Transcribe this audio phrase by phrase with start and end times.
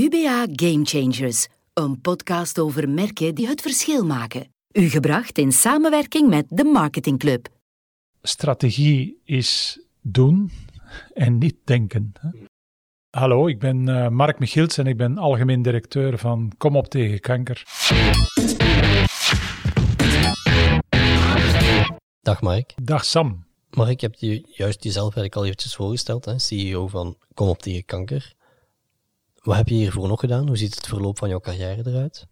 [0.00, 4.52] UBA Game Changers, een podcast over merken die het verschil maken.
[4.72, 7.48] U gebracht in samenwerking met de Marketing Club.
[8.22, 10.50] Strategie is doen
[11.14, 12.12] en niet denken.
[13.10, 17.20] Hallo, ik ben uh, Mark Michiels en ik ben algemeen directeur van Kom op tegen
[17.20, 17.62] kanker.
[22.20, 22.74] Dag Mark.
[22.82, 23.44] Dag Sam.
[23.70, 26.38] Mark, je hebt je juist jezelf eigenlijk al eventjes voorgesteld, hè?
[26.38, 28.38] CEO van Kom op tegen kanker.
[29.42, 30.46] Wat heb je hiervoor nog gedaan?
[30.46, 32.26] Hoe ziet het verloop van jouw carrière eruit?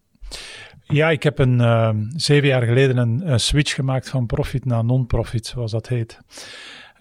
[0.83, 5.45] Ja, ik heb een, uh, zeven jaar geleden een, switch gemaakt van profit naar non-profit,
[5.47, 6.19] zoals dat heet.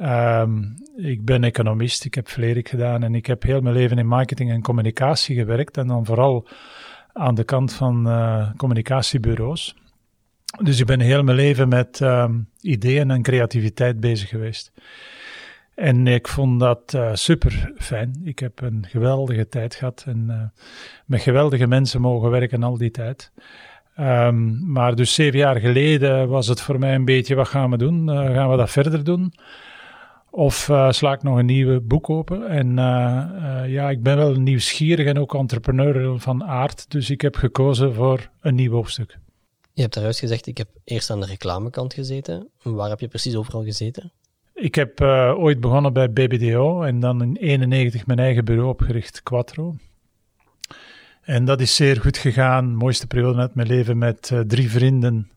[0.01, 4.07] Um, ik ben economist, ik heb Vlerik gedaan en ik heb heel mijn leven in
[4.07, 5.77] marketing en communicatie gewerkt.
[5.77, 6.49] En dan vooral
[7.13, 9.75] aan de kant van uh, communicatiebureaus.
[10.63, 14.73] Dus ik ben heel mijn leven met um, ideeën en creativiteit bezig geweest.
[15.79, 18.21] En ik vond dat uh, super fijn.
[18.25, 20.63] Ik heb een geweldige tijd gehad en uh,
[21.07, 23.33] met geweldige mensen mogen werken al die tijd.
[24.01, 27.77] Um, maar dus zeven jaar geleden was het voor mij een beetje, wat gaan we
[27.77, 28.09] doen?
[28.09, 29.33] Uh, gaan we dat verder doen?
[30.31, 30.55] Of
[30.89, 32.49] sla ik nog een nieuwe boek open?
[32.49, 32.77] En
[33.71, 36.91] ja, ik ben wel nieuwsgierig en ook entrepreneur van aard.
[36.91, 39.19] Dus ik heb gekozen voor een nieuw hoofdstuk.
[39.73, 42.49] Je hebt daaruit gezegd, ik heb eerst aan de reclamekant gezeten.
[42.63, 44.13] Waar heb je precies overal gezeten?
[44.61, 49.23] Ik heb uh, ooit begonnen bij BBDO en dan in 91 mijn eigen bureau opgericht,
[49.23, 49.77] Quattro.
[51.23, 52.75] En dat is zeer goed gegaan.
[52.75, 55.31] Mooiste periode uit mijn leven met uh, drie vrienden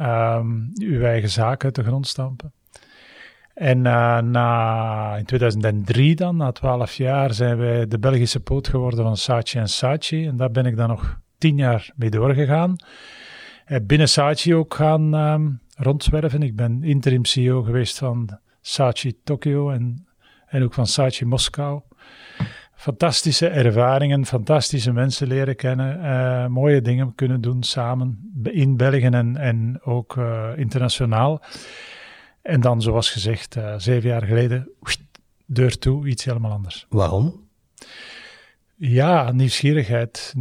[0.00, 2.52] um, uw eigen zaken uit de grond stampen.
[3.54, 9.04] En uh, na, in 2003 dan, na twaalf jaar, zijn wij de Belgische poot geworden
[9.04, 10.26] van Saatchi en Saatchi.
[10.26, 12.76] En daar ben ik dan nog tien jaar mee doorgegaan.
[13.82, 16.42] binnen Saatchi ook gaan um, rondzwerven.
[16.42, 20.06] Ik ben interim CEO geweest van Saatchi Tokyo en,
[20.46, 21.80] en ook van Saatchi Moskou.
[22.74, 29.36] Fantastische ervaringen, fantastische mensen leren kennen, uh, mooie dingen kunnen doen samen in België en,
[29.36, 31.42] en ook uh, internationaal.
[32.42, 34.68] En dan, zoals gezegd, uh, zeven jaar geleden,
[35.46, 36.86] deur toe, iets helemaal anders.
[36.88, 37.48] Waarom?
[38.82, 40.34] Ja, nieuwsgierigheid,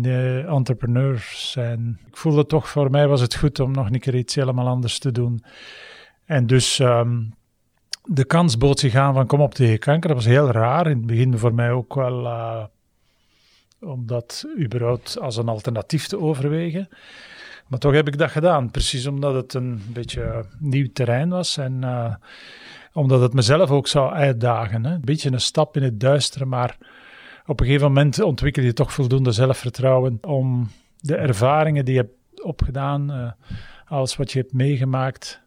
[0.47, 1.99] entrepreneurs zijn.
[2.07, 4.99] Ik voelde toch, voor mij was het goed om nog een keer iets helemaal anders
[4.99, 5.43] te doen.
[6.25, 7.33] En dus um,
[8.03, 10.07] de kans bood zich aan van kom op tegen kanker.
[10.07, 10.87] Dat was heel raar.
[10.87, 12.63] In het begin voor mij ook wel uh,
[13.79, 16.89] om dat überhaupt als een alternatief te overwegen.
[17.67, 18.71] Maar toch heb ik dat gedaan.
[18.71, 21.57] Precies omdat het een beetje nieuw terrein was.
[21.57, 22.15] En uh,
[22.93, 24.85] omdat het mezelf ook zou uitdagen.
[24.85, 24.93] Hè.
[24.93, 26.77] Een beetje een stap in het duistere, maar
[27.49, 32.43] op een gegeven moment ontwikkel je toch voldoende zelfvertrouwen om de ervaringen die je hebt
[32.43, 33.31] opgedaan, uh,
[33.85, 35.41] alles wat je hebt meegemaakt,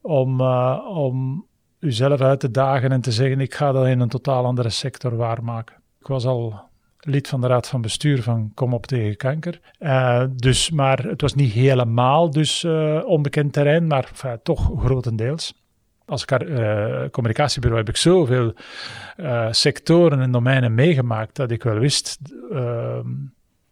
[0.00, 1.46] om, uh, om
[1.78, 5.16] jezelf uit te dagen en te zeggen: ik ga dat in een totaal andere sector
[5.16, 5.76] waarmaken.
[6.00, 6.60] Ik was al
[6.98, 9.60] lid van de raad van bestuur van Kom op tegen kanker.
[9.80, 12.64] Uh, dus, maar het was niet helemaal dus
[13.04, 15.61] onbekend terrein, maar toch grotendeels
[16.12, 18.52] als uh, communicatiebureau heb ik zoveel
[19.16, 22.18] uh, sectoren en domeinen meegemaakt dat ik wel wist.
[22.50, 22.98] Uh,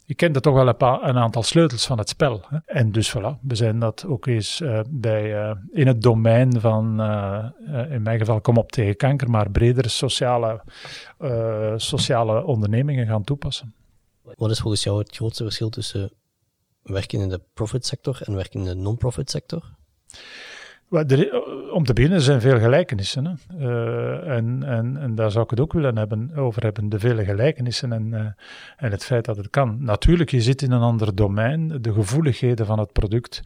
[0.06, 2.44] ik kende toch wel een, paar, een, aantal sleutels van het spel.
[2.48, 2.58] Hè?
[2.66, 6.84] En dus voilà, we zijn dat ook eens uh, bij, in het domein van,
[7.90, 10.62] in mijn geval, kom op tegen kanker, maar bredere sociale,
[11.76, 13.74] sociale ondernemingen gaan toepassen.
[14.22, 16.12] Wat is volgens jou het grootste verschil tussen
[16.82, 19.62] werken in de profit sector en werken in de non-profit sector?
[21.70, 23.26] Om te beginnen zijn veel gelijkenissen.
[23.26, 23.68] Hè?
[23.68, 27.24] Uh, en, en, en daar zou ik het ook willen hebben, over hebben, de vele
[27.24, 28.20] gelijkenissen en, uh,
[28.76, 29.76] en het feit dat het kan.
[29.84, 33.42] Natuurlijk, je zit in een ander domein, de gevoeligheden van het product.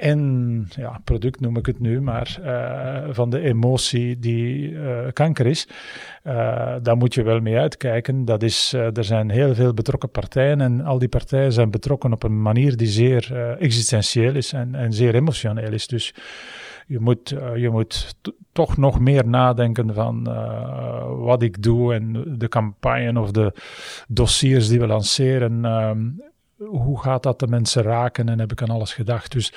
[0.00, 4.76] En ja, product noem ik het nu, maar uh, van de emotie die
[5.12, 5.68] kanker is,
[6.82, 8.24] daar moet je wel mee uitkijken.
[8.24, 12.22] Dat is, er zijn heel veel betrokken partijen en al die partijen zijn betrokken op
[12.22, 15.86] een manier die zeer existentieel is en, en zeer emotioneel is.
[15.86, 16.14] Dus
[16.86, 18.16] je moet, je moet
[18.52, 20.24] toch nog meer nadenken van
[21.18, 23.52] wat ik doe en de campagne of de
[24.08, 25.64] dossiers die we lanceren.
[25.64, 25.90] Uh,
[26.58, 29.32] hoe gaat dat de mensen raken en heb ik aan alles gedacht.
[29.32, 29.52] Dus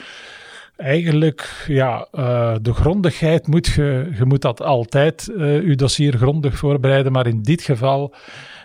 [0.77, 6.57] eigenlijk, ja, uh, de grondigheid moet je, je moet dat altijd, uh, je dossier grondig
[6.57, 8.15] voorbereiden, maar in dit geval,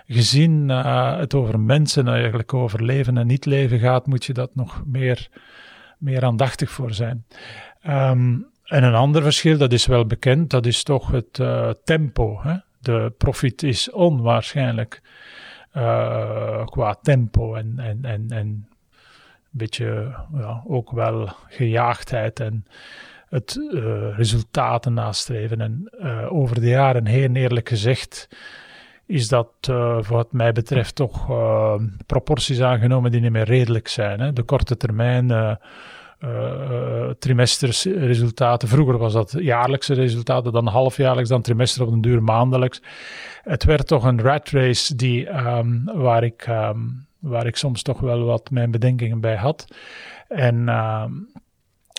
[0.07, 4.55] gezien uh, het over mensen, eigenlijk over leven en niet leven gaat, moet je dat
[4.55, 5.29] nog meer,
[5.99, 7.25] meer aandachtig voor zijn.
[7.87, 11.41] Um, en een ander verschil, dat is wel bekend, dat is toch het
[11.85, 12.41] tempo.
[12.43, 12.55] Hè?
[12.81, 15.03] De profit is onwaarschijnlijk
[16.65, 18.67] qua tempo en, en, en, en een
[19.51, 22.67] beetje ja, ook wel gejaagdheid en
[23.29, 25.61] het uh, resultaten nastreven.
[25.61, 25.93] En
[26.31, 28.29] over de jaren heen, eerlijk gezegd,
[29.07, 31.27] is dat uh, wat mij betreft toch
[32.07, 34.21] proporties aangenomen die niet meer redelijk zijn.
[34.21, 34.33] Hè.
[34.33, 35.59] De korte termijn
[37.19, 38.69] trimestersresultaten.
[38.69, 42.83] Vroeger was dat jaarlijkse resultaten, dan halfjaarlijks, dan trimester op een duur maandelijks.
[43.43, 48.01] Het werd toch een rat race die, um, waar, ik, um, waar ik soms toch
[48.01, 49.65] wel wat mijn bedenkingen bij had.
[50.29, 51.29] En um,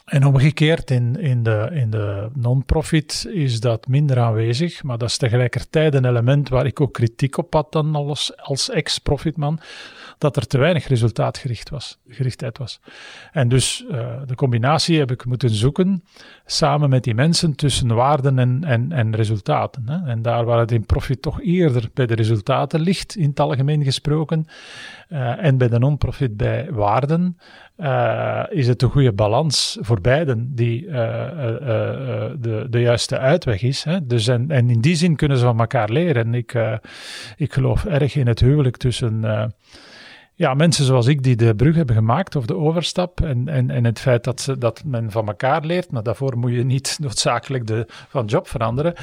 [0.03, 5.17] en omgekeerd, in, in de, in de non-profit is dat minder aanwezig, maar dat is
[5.17, 9.59] tegelijkertijd een element waar ik ook kritiek op had dan als, als ex-profitman,
[10.17, 12.79] dat er te weinig resultaatgericht was, gerichtheid was.
[13.31, 16.03] En dus uh, de combinatie heb ik moeten zoeken,
[16.45, 19.89] samen met die mensen, tussen waarden en, en, en resultaten.
[19.89, 20.09] Hè.
[20.11, 23.83] En daar waar het in profit toch eerder bij de resultaten ligt, in het algemeen
[23.83, 24.45] gesproken,
[25.09, 27.37] uh, en bij de non-profit bij waarden,
[27.77, 30.93] uh, is het een goede balans voor beiden die uh,
[32.39, 33.83] de, de juiste uitweg is.
[33.83, 34.05] Hè?
[34.05, 36.25] Dus en, en in die zin kunnen ze van elkaar leren.
[36.25, 36.57] En ik,
[37.35, 39.23] ik geloof erg in het huwelijk tussen
[40.35, 43.83] ja, mensen zoals ik die de brug hebben gemaakt of de overstap en, en, en
[43.83, 47.67] het feit dat, ze, dat men van elkaar leert, maar daarvoor moet je niet noodzakelijk
[47.67, 48.93] de, van job veranderen,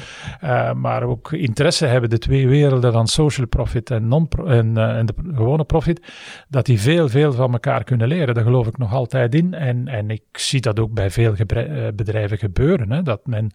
[0.43, 4.97] uh, maar ook interesse hebben, de twee werelden van social profit en, non en, uh,
[4.97, 6.11] en de gewone profit,
[6.49, 8.35] dat die veel, veel van elkaar kunnen leren.
[8.35, 11.87] Daar geloof ik nog altijd in en, en ik zie dat ook bij veel eh,
[11.95, 13.51] bedrijven gebeuren, hè, dat men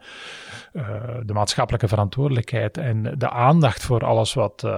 [1.23, 4.69] de maatschappelijke verantwoordelijkheid en de aandacht voor alles wat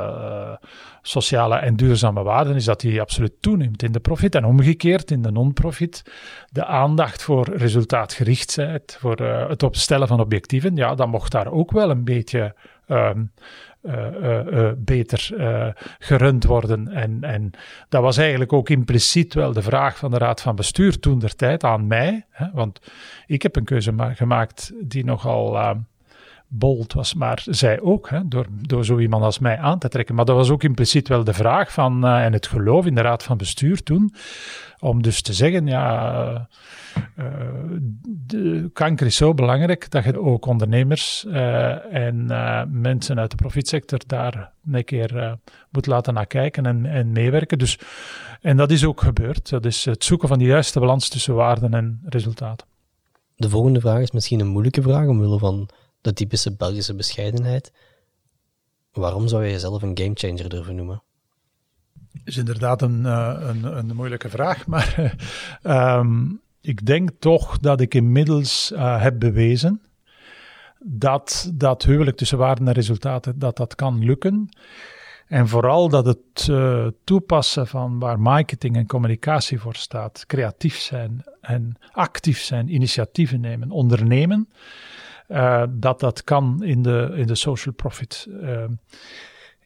[1.03, 4.35] sociale en duurzame waarden is dat die absoluut toeneemt in de profit.
[4.35, 6.03] En omgekeerd in de non-profit,
[6.51, 11.71] de aandacht voor resultaatgerichtheid, voor uh, het opstellen van objectieven, ja, dan mocht daar ook
[11.71, 12.55] wel een beetje
[12.89, 13.33] um,
[13.83, 14.07] uh,
[14.51, 15.31] uh, beter
[15.99, 16.89] gerund worden.
[16.89, 17.51] En, en
[17.89, 21.37] dat was eigenlijk ook impliciet wel de vraag van de Raad van Bestuur toen der
[21.37, 22.27] tijd aan mij.
[22.31, 22.81] Hè, want
[23.27, 25.77] ik heb een keuze gemaakt die nogal
[26.49, 30.15] bold was, maar zij ook, hè, door, door zo iemand als mij aan te trekken.
[30.15, 33.01] Maar dat was ook impliciet wel de vraag van, uh, en het geloof in de
[33.01, 34.15] Raad van Bestuur toen,
[34.79, 36.49] om dus te zeggen, ja,
[37.19, 37.25] uh,
[38.05, 42.27] de kanker is zo belangrijk dat je ook ondernemers uh, en
[42.81, 45.39] mensen uit de profitsector daar een keer
[45.71, 47.59] moet laten naar kijken en, en meewerken.
[47.59, 47.79] Dus,
[48.41, 49.51] en dat is ook gebeurd.
[49.51, 52.67] Dat is het zoeken van de juiste balans tussen waarden en resultaten.
[53.37, 55.69] De volgende vraag is misschien een moeilijke vraag, omwille van
[56.01, 57.73] de typische Belgische bescheidenheid.
[58.93, 61.03] Waarom zou je jezelf een gamechanger durven noemen?
[62.25, 65.15] is inderdaad een, uh, een, een, moeilijke vraag, maar
[65.63, 69.83] um, ik denk toch dat ik inmiddels uh, heb bewezen
[70.81, 74.49] dat dat huwelijk tussen waarden en resultaten, dat dat kan lukken.
[75.27, 76.51] En vooral dat het
[77.05, 83.71] toepassen van waar marketing en communicatie voor staat, creatief zijn en actief zijn, initiatieven nemen,
[83.71, 84.49] ondernemen,
[85.29, 88.27] uh, dat dat kan in de, in de social profit.
[88.31, 88.65] Uh,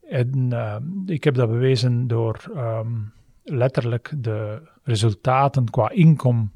[0.09, 0.77] en uh,
[1.07, 3.13] ik heb dat bewezen door um,
[3.45, 6.53] letterlijk de resultaten qua inkom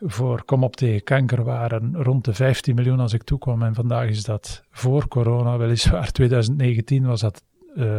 [0.00, 3.62] voor Kom op tegen kanker waren rond de 15 miljoen als ik toekwam.
[3.62, 7.42] En vandaag is dat voor corona, weliswaar 2019 was dat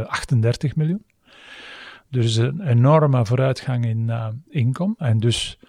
[0.08, 1.06] 38 miljoen.
[2.10, 4.12] Dus een enorme vooruitgang in
[4.50, 4.96] inkom.
[4.98, 5.60] En dus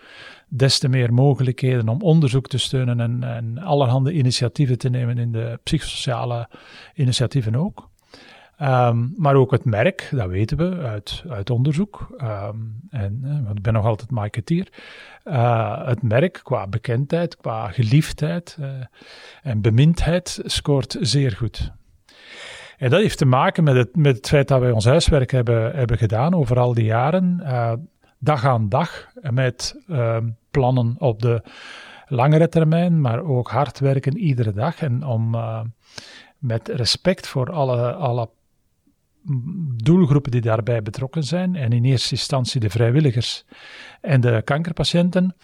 [0.57, 5.33] des te meer mogelijkheden om onderzoek te steunen en, en allerhande initiatieven te nemen in
[5.33, 6.49] de psychosociale
[6.95, 7.93] initiatieven ook.
[8.63, 12.17] Um, maar ook het merk, dat weten we uit, uit onderzoek.
[12.23, 14.69] Um, en, uh, ik ben nog altijd marketeer.
[15.25, 18.67] Uh, het merk qua bekendheid, qua geliefdheid uh,
[19.43, 21.73] en bemindheid scoort zeer goed.
[22.77, 25.77] En dat heeft te maken met het, met het feit dat wij ons huiswerk hebben,
[25.77, 27.41] hebben gedaan over al die jaren
[28.25, 30.17] dag aan dag met uh,
[30.51, 31.43] plannen op de
[32.07, 34.83] langere termijn, maar ook hard werken iedere dag.
[34.83, 35.61] En om uh,
[36.39, 38.29] met respect voor alle, alle
[39.77, 43.45] doelgroepen die daarbij betrokken zijn, en in eerste instantie de vrijwilligers
[44.01, 45.37] en de kankerpatiënten,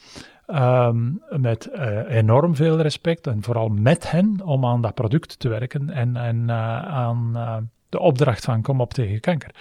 [0.46, 5.48] um, met uh, enorm veel respect en vooral met hen om aan dat product te
[5.48, 9.54] werken en, en uh, aan de opdracht van kom op tegen kanker.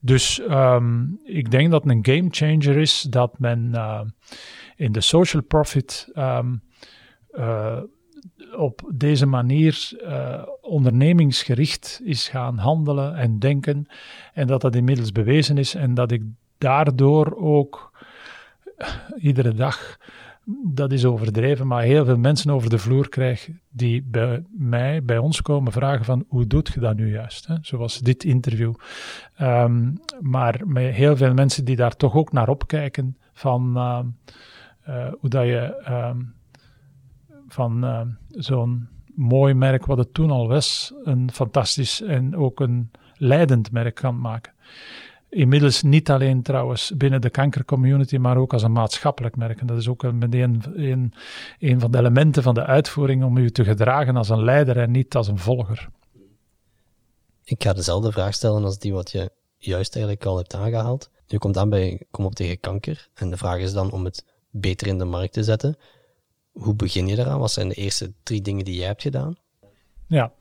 [0.00, 4.00] Dus um, ik denk dat een game changer is dat men uh,
[4.76, 6.62] in de social profit um,
[7.32, 7.80] uh,
[8.56, 13.86] op deze manier uh, ondernemingsgericht is gaan handelen en denken.
[14.32, 16.22] En dat dat inmiddels bewezen is en dat ik
[16.58, 17.92] daardoor ook
[19.16, 19.98] iedere dag
[20.64, 25.18] dat is overdreven, maar heel veel mensen over de vloer krijg die bij mij, bij
[25.18, 27.46] ons komen vragen van hoe doet je dat nu juist?
[27.46, 27.54] Hè?
[27.60, 28.74] Zoals dit interview.
[29.40, 33.98] Um, maar met heel veel mensen die daar toch ook naar opkijken van uh,
[34.88, 36.34] uh, hoe dat je um,
[37.48, 37.84] van
[38.28, 43.94] zo'n mooi merk wat het toen al was, een fantastisch en ook een leidend merk
[43.94, 44.52] kan maken.
[45.34, 49.60] Inmiddels niet alleen trouwens binnen de kankercommunity, maar ook als een maatschappelijk merk.
[49.60, 51.14] En dat is ook meteen een,
[51.58, 54.90] een van de elementen van de uitvoering om u te gedragen als een leider en
[54.90, 55.88] niet als een volger.
[57.44, 61.10] Ik ga dezelfde vraag stellen als die wat je juist eigenlijk al hebt aangehaald.
[61.26, 63.08] Je komt aan bij Kom op tegen kanker.
[63.14, 65.76] En de vraag is dan om het beter in de markt te zetten.
[66.52, 67.38] Hoe begin je daaraan?
[67.38, 69.36] Wat zijn de eerste drie dingen die jij hebt gedaan?
[70.06, 70.32] Ja,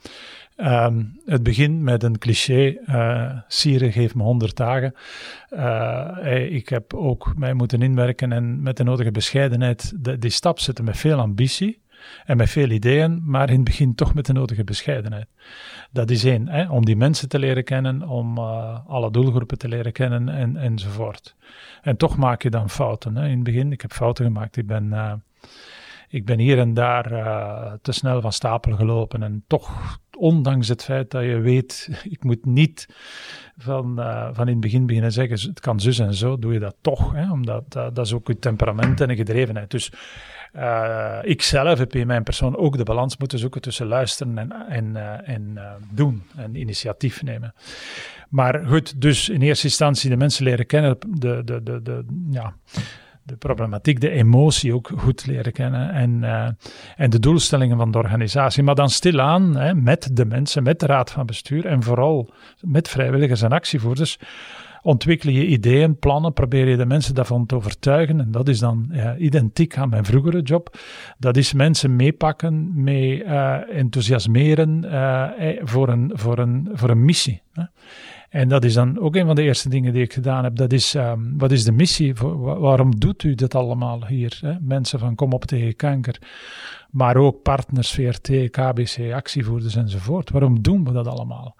[0.55, 2.77] ehm, het begint met een cliché.
[2.89, 4.93] Uh, Sire geeft me 100 dagen.
[5.51, 10.60] Uh, ik heb ook mij moeten inwerken en met de nodige bescheidenheid de, die stap
[10.60, 11.81] zetten met veel ambitie
[12.25, 15.27] en met veel ideeën, maar in het begin toch met de nodige bescheidenheid.
[15.91, 19.67] Dat is één, hè, om die mensen te leren kennen, om uh, alle doelgroepen te
[19.67, 21.36] leren kennen en, enzovoort.
[21.81, 23.15] En toch maak je dan fouten.
[23.15, 23.25] Hè.
[23.25, 24.57] In het begin, ik heb fouten gemaakt.
[24.57, 24.93] Ik ben,
[26.13, 30.84] ik ben hier en daar uh, te snel van stapel gelopen en toch ondanks het
[30.84, 32.88] feit dat je weet, ik moet niet
[33.58, 36.60] van, uh, van in het begin beginnen zeggen, het kan zus en zo, doe je
[36.60, 37.13] dat toch.
[37.13, 37.32] Hè?
[37.32, 39.72] Omdat dat is ook je temperament en je gedrevenheid.
[39.72, 39.91] Dus
[40.55, 44.51] uh, ik zelf heb in mijn persoon ook de balans moeten zoeken tussen luisteren en,
[44.70, 45.60] en, en
[45.91, 47.53] doen en initiatief nemen.
[48.29, 52.55] Maar goed, dus in eerste instantie de mensen leren kennen, de, de, de, de, ja,
[53.23, 56.47] de problematiek, de emotie ook goed leren kennen en, uh,
[56.95, 58.63] en de doelstellingen van de organisatie.
[58.63, 62.89] Maar dan stilaan hè, met de mensen, met de raad van bestuur en vooral met
[62.89, 64.17] vrijwilligers en actievoerders
[64.83, 68.19] ontwikkel je ideeën, plannen, probeer je de mensen daarvan te overtuigen.
[68.19, 70.77] En dat is dan ja, identiek aan mijn vroegere job.
[71.17, 75.29] Dat is mensen meepakken, mee uh, enthousiasmeren uh,
[75.61, 77.41] voor, een, voor, een, voor een missie.
[77.53, 77.63] Hè.
[78.33, 80.55] En dat is dan ook een van de eerste dingen die ik gedaan heb.
[80.55, 82.13] Dat is, um, wat is de missie?
[82.13, 84.39] Waarom doet u dit allemaal hier?
[84.41, 84.53] Hè?
[84.61, 86.17] Mensen van Kom op tegen kanker.
[86.89, 90.29] Maar ook partners, VRT, KBC, actievoerders enzovoort.
[90.29, 91.55] Waarom doen we dat allemaal?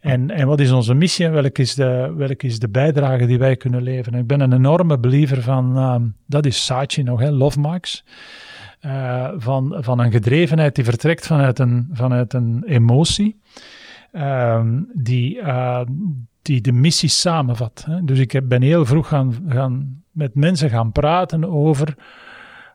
[0.00, 3.38] En, en wat is onze missie en welke is, de, welke is de bijdrage die
[3.38, 4.18] wij kunnen leveren?
[4.18, 8.04] Ik ben een enorme believer van, um, dat is Saatchi nog, hè, Love Marks.
[8.86, 13.40] Uh, van, van een gedrevenheid die vertrekt vanuit een, vanuit een emotie.
[14.12, 15.80] Um, die, uh,
[16.42, 17.84] die de missie samenvat.
[17.86, 18.04] Hè.
[18.04, 21.94] Dus ik heb, ben heel vroeg gaan, gaan met mensen gaan praten over.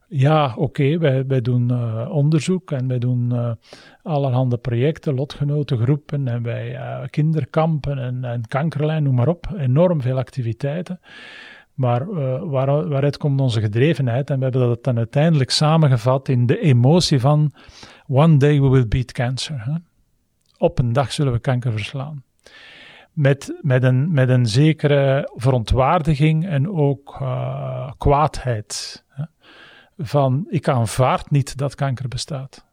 [0.07, 3.51] Ja, oké, wij, wij doen uh, onderzoek en wij doen uh,
[4.03, 6.79] allerhande projecten, lotgenotengroepen en wij
[7.09, 9.53] kinderkampen en, en kankerlijn, noem maar op.
[9.57, 10.99] Enorm veel activiteiten.
[11.73, 12.05] Maar
[12.49, 14.29] waar, waaruit komt onze gedrevenheid?
[14.29, 17.51] En we hebben dat dan uiteindelijk samengevat in de emotie van
[18.07, 19.63] One day we will beat cancer.
[19.63, 19.73] Hè?
[20.57, 22.23] Op een dag zullen we kanker verslaan.
[23.11, 29.03] Met, met, een, met een zekere verontwaardiging en ook uh, kwaadheid.
[29.97, 32.65] Van ik aanvaard niet dat kanker bestaat.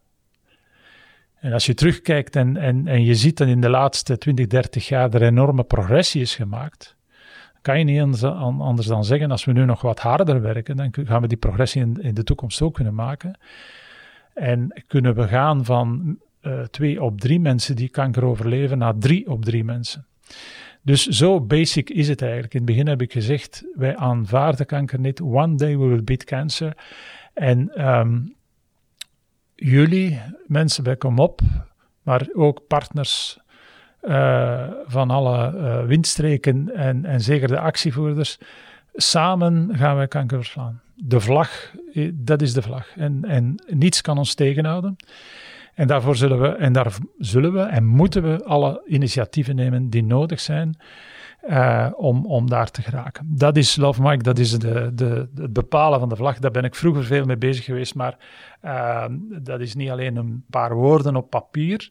[1.35, 4.89] En als je terugkijkt en, en, en je ziet dat in de laatste 20, 30
[4.89, 6.97] jaar er enorme progressie is gemaakt,
[7.63, 10.95] kan je niet anders, anders dan zeggen, als we nu nog wat harder werken, dan
[11.05, 13.39] gaan we die progressie in, in de toekomst ook kunnen maken.
[14.35, 19.31] En kunnen we gaan van uh, twee op drie mensen die kanker overleven naar drie
[19.31, 20.07] op drie mensen.
[20.83, 22.53] Dus zo basic is het eigenlijk.
[22.55, 25.21] In het begin heb ik gezegd, wij aanvaarden kanker niet.
[25.21, 26.77] One day we will beat cancer.
[27.35, 28.35] En um,
[29.55, 31.41] jullie, mensen bij Kom Op,
[32.03, 33.39] maar ook partners
[34.03, 38.39] uh, van alle uh, windstreken en, en zeker de actievoerders,
[38.95, 40.81] samen gaan wij kanker verslaan.
[40.95, 41.75] De vlag,
[42.13, 42.97] dat is de vlag.
[42.97, 44.97] En, en niets kan ons tegenhouden.
[45.75, 50.05] En daarvoor zullen we, en daar zullen we en moeten we alle initiatieven nemen die
[50.05, 50.77] nodig zijn
[51.49, 53.27] uh, om, om daar te geraken.
[53.29, 56.39] Dat is Love Mike, dat is de, de, het bepalen van de vlag.
[56.39, 58.17] Daar ben ik vroeger veel mee bezig geweest, maar
[58.65, 59.05] uh,
[59.43, 61.91] dat is niet alleen een paar woorden op papier,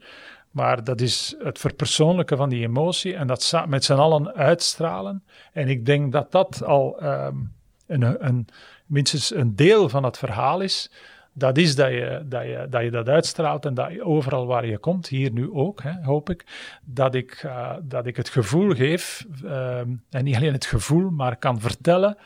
[0.51, 5.23] maar dat is het verpersoonlijken van die emotie en dat met z'n allen uitstralen.
[5.51, 7.53] En ik denk dat dat al um,
[7.87, 8.47] een, een,
[8.85, 10.91] minstens een deel van het verhaal is
[11.33, 14.65] dat is dat je, dat, je, dat je dat uitstraalt en dat je overal waar
[14.65, 16.45] je komt, hier nu ook, hè, hoop ik,
[16.85, 21.35] dat ik, uh, dat ik het gevoel geef, uh, en niet alleen het gevoel, maar
[21.35, 22.17] kan vertellen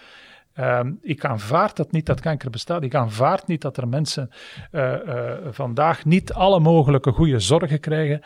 [0.60, 2.84] Um, ik aanvaard dat niet dat kanker bestaat.
[2.84, 4.30] Ik aanvaard niet dat er mensen
[4.72, 8.22] uh, uh, vandaag niet alle mogelijke goede zorgen krijgen,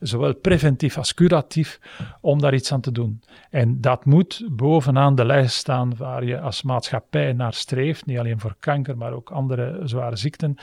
[0.00, 1.80] zowel preventief als curatief,
[2.20, 3.22] om daar iets aan te doen.
[3.50, 8.40] En dat moet bovenaan de lijst staan waar je als maatschappij naar streeft, niet alleen
[8.40, 10.56] voor kanker, maar ook andere zware ziekten.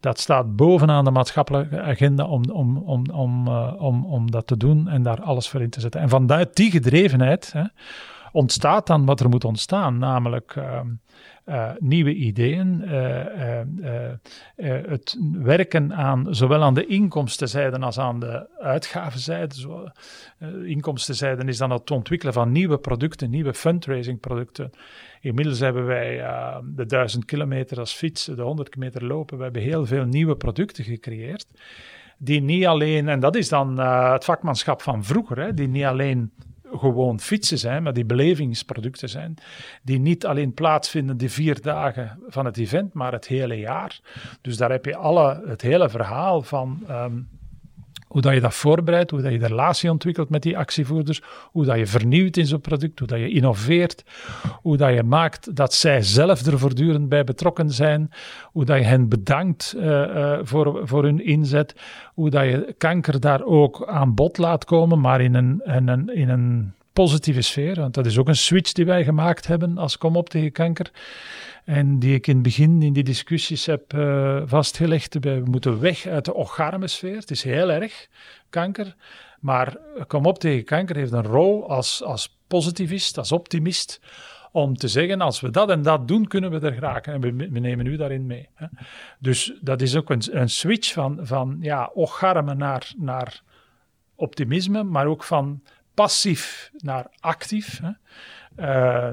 [0.00, 4.56] Dat staat bovenaan de maatschappelijke agenda om, om, om, om, uh, om, om dat te
[4.56, 6.00] doen en daar alles voor in te zetten.
[6.00, 7.64] En vanuit die gedrevenheid, hè,
[8.32, 10.88] ontstaat dan wat er moet ontstaan, namelijk ehm,
[11.46, 14.12] uh, nieuwe ideeën, uh, uh,
[14.88, 19.54] het werken aan zowel aan de inkomstenzijde als aan de uitgavenzijde.
[19.54, 19.86] Zo,
[20.64, 24.70] inkomstenzijde is dan het ontwikkelen van nieuwe producten, nieuwe fundraising producten.
[25.20, 26.16] Inmiddels hebben wij
[26.64, 29.36] de 1000 kilometer als fietsen, de 100 kilometer lopen.
[29.36, 31.46] We hebben heel veel nieuwe producten gecreëerd.
[32.18, 33.78] Die niet alleen, en dat is dan
[34.12, 36.32] het vakmanschap van vroeger, hè, die niet alleen
[36.78, 39.34] gewoon fietsen zijn, maar die belevingsproducten zijn,
[39.82, 44.00] die niet alleen plaatsvinden die vier dagen van het event, maar het hele jaar.
[44.40, 47.12] Dus daar heb je alle, het hele verhaal van ehm,
[48.12, 51.64] hoe dat je dat voorbereidt, hoe dat je de relatie ontwikkelt met die actievoerders, hoe
[51.64, 54.04] dat je vernieuwt in zo'n product, hoe dat je innoveert,
[54.62, 58.10] hoe dat je maakt dat zij zelf er voortdurend bij betrokken zijn,
[58.44, 61.74] hoe dat je hen bedankt uh, uh, voor, voor hun inzet,
[62.14, 66.14] hoe dat je kanker daar ook aan bod laat komen, maar in een, in een,
[66.14, 69.98] in een positieve sfeer, want dat is ook een switch die wij gemaakt hebben als
[69.98, 70.90] Kom op tegen kanker.
[71.64, 75.16] En die ik in het begin in die discussies heb uh, vastgelegd.
[75.20, 77.16] We moeten weg uit de ocharme sfeer.
[77.16, 78.08] Het is heel erg,
[78.50, 78.94] kanker.
[79.40, 79.76] Maar
[80.06, 84.00] Kom op tegen kanker heeft een rol als, als positivist, als optimist.
[84.52, 87.12] Om te zeggen, als we dat en dat doen, kunnen we er geraken.
[87.12, 88.48] En we, we nemen u daarin mee.
[88.54, 88.66] Hè.
[89.18, 93.42] Dus dat is ook een, een switch van, van ja, ocharme naar, naar
[94.14, 95.62] optimisme, maar ook van
[95.94, 97.80] passief naar actief.
[97.82, 97.90] Hè.
[98.56, 99.08] Uh,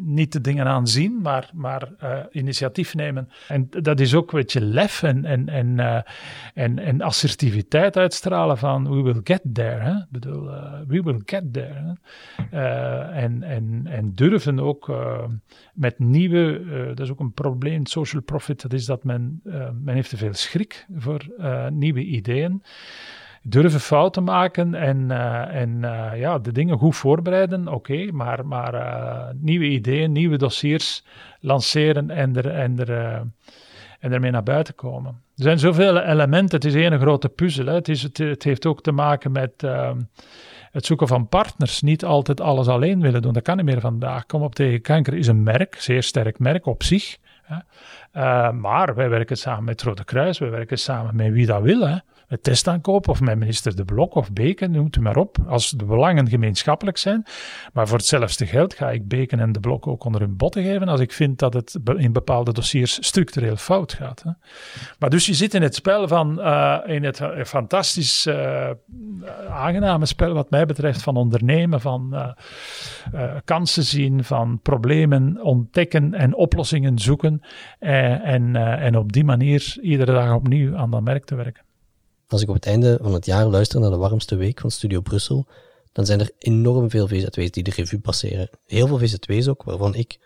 [0.00, 3.28] niet de dingen aanzien, maar, maar uh, initiatief nemen.
[3.48, 6.00] En dat is ook een beetje lef en, en, en, uh,
[6.54, 9.80] en, en assertiviteit uitstralen van we will get there.
[9.80, 9.92] Hè?
[9.92, 10.44] Ik bedoel,
[10.86, 11.96] we will get there.
[13.12, 14.92] en, en, en durven ook
[15.74, 19.40] met nieuwe, dat is ook een probleem, social profit, dat is dat men,
[19.82, 21.26] men heeft te veel schrik voor
[21.70, 22.62] nieuwe ideeën
[23.48, 28.74] durven fouten maken en, uh, en uh, ja, de dingen goed voorbereiden, oké, maar, maar
[28.74, 31.04] uh, nieuwe ideeën, nieuwe dossiers
[31.40, 32.90] lanceren en, er, en, er,
[34.00, 35.12] en ermee naar buiten komen.
[35.12, 37.66] Er zijn zoveel elementen, het is één grote puzzel.
[37.66, 37.74] Hè.
[37.74, 40.00] Het, is, het, het, heeft ook te maken met ehm,
[40.72, 41.82] het zoeken van partners.
[41.82, 44.26] Niet altijd alles alleen willen doen, dat kan niet meer vandaag.
[44.26, 47.16] Kom op tegen kanker is een merk, zeer sterk merk op zich.
[47.42, 48.52] Hè.
[48.52, 51.86] maar wij werken samen met Rode Kruis, wij werken samen met wie dat wil.
[51.86, 51.96] Hè
[52.28, 55.84] met testaankoop of met minister De Blok of Beken, noemt u maar op, als de
[55.84, 57.24] belangen gemeenschappelijk zijn.
[57.72, 60.88] Maar voor hetzelfde geld ga ik Beken en De Blok ook onder hun botten geven
[60.88, 64.22] als ik vind dat het in bepaalde dossiers structureel fout gaat.
[64.22, 64.30] Hè.
[64.98, 68.70] Maar dus je zit in het spel van, uh, in het uh, fantastisch uh,
[69.48, 72.34] aangename spel wat mij betreft van ondernemen, van
[73.44, 77.40] kansen zien, van problemen ontdekken en oplossingen zoeken
[77.78, 81.65] en, en op die manier iedere dag opnieuw aan dat merk te werken
[82.28, 85.00] als ik op het einde van het jaar luister naar de warmste week van Studio
[85.00, 85.46] Brussel,
[85.92, 88.50] dan zijn er enorm veel VZW's die de revue passeren.
[88.64, 90.18] Heel veel VZW's ook, waarvan ik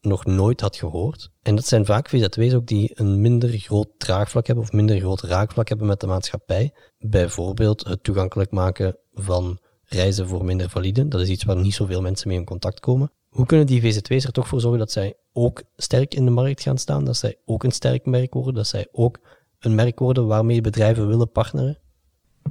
[0.00, 1.30] nog nooit had gehoord.
[1.42, 5.20] En dat zijn vaak VZW's ook die een minder groot draagvlak hebben of minder groot
[5.20, 6.72] raakvlak hebben met de maatschappij.
[6.98, 11.08] Bijvoorbeeld het toegankelijk maken van reizen voor minder validen.
[11.08, 13.10] Dat is iets waar niet zoveel mensen mee in contact komen.
[13.28, 16.62] Hoe kunnen die VZW's er toch voor zorgen dat zij ook sterk in de markt
[16.62, 19.20] gaan staan, dat zij ook een sterk merk worden, dat zij ook
[19.66, 21.78] een merk worden waarmee bedrijven willen partneren?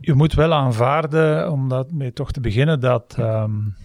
[0.02, 3.76] Je moet wel aanvaarden, om dat mee toch te beginnen, dat um,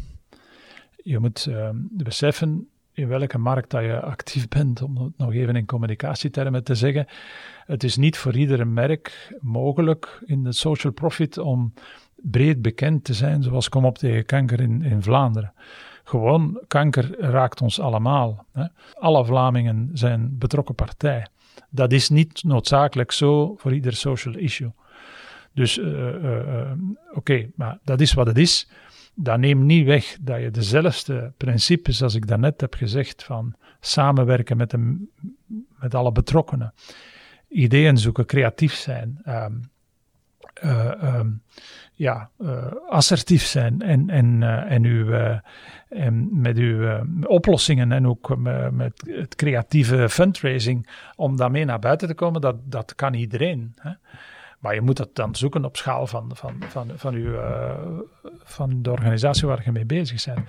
[0.96, 5.56] je moet um, beseffen in welke markt dat je actief bent, om het nog even
[5.56, 7.06] in communicatietermen te zeggen.
[7.66, 11.72] Het is niet voor iedere merk mogelijk in de social profit om
[12.16, 15.52] breed bekend te zijn, zoals Kom op tegen kanker in, in Vlaanderen.
[16.04, 18.44] Gewoon, kanker raakt ons allemaal.
[18.52, 18.64] Hè.
[18.94, 21.26] Alle Vlamingen zijn betrokken partij.
[21.70, 24.72] Dat is niet noodzakelijk zo voor ieder social issue.
[25.54, 26.72] Dus uh, uh,
[27.12, 28.68] oké, maar dat is wat het is.
[29.14, 34.56] Dat neemt niet weg dat je dezelfde principes, als ik daarnet heb gezegd, van samenwerken
[34.56, 35.06] met, de,
[35.80, 36.74] met alle betrokkenen,
[37.48, 39.70] ideeën zoeken, creatief zijn, um,
[40.62, 41.42] um,
[42.00, 45.38] ja, uh, assertief zijn en, en, uh, en, uw, uh,
[45.88, 48.36] en met uw oplossingen en ook
[48.72, 53.74] met het creatieve fundraising om daarmee naar buiten te komen, dat, dat kan iedereen.
[53.80, 53.90] Hè?
[54.58, 57.38] Maar je moet dat dan zoeken op schaal van, van, van, van, uw,
[58.42, 60.48] van de organisatie waar je mee bezig bent.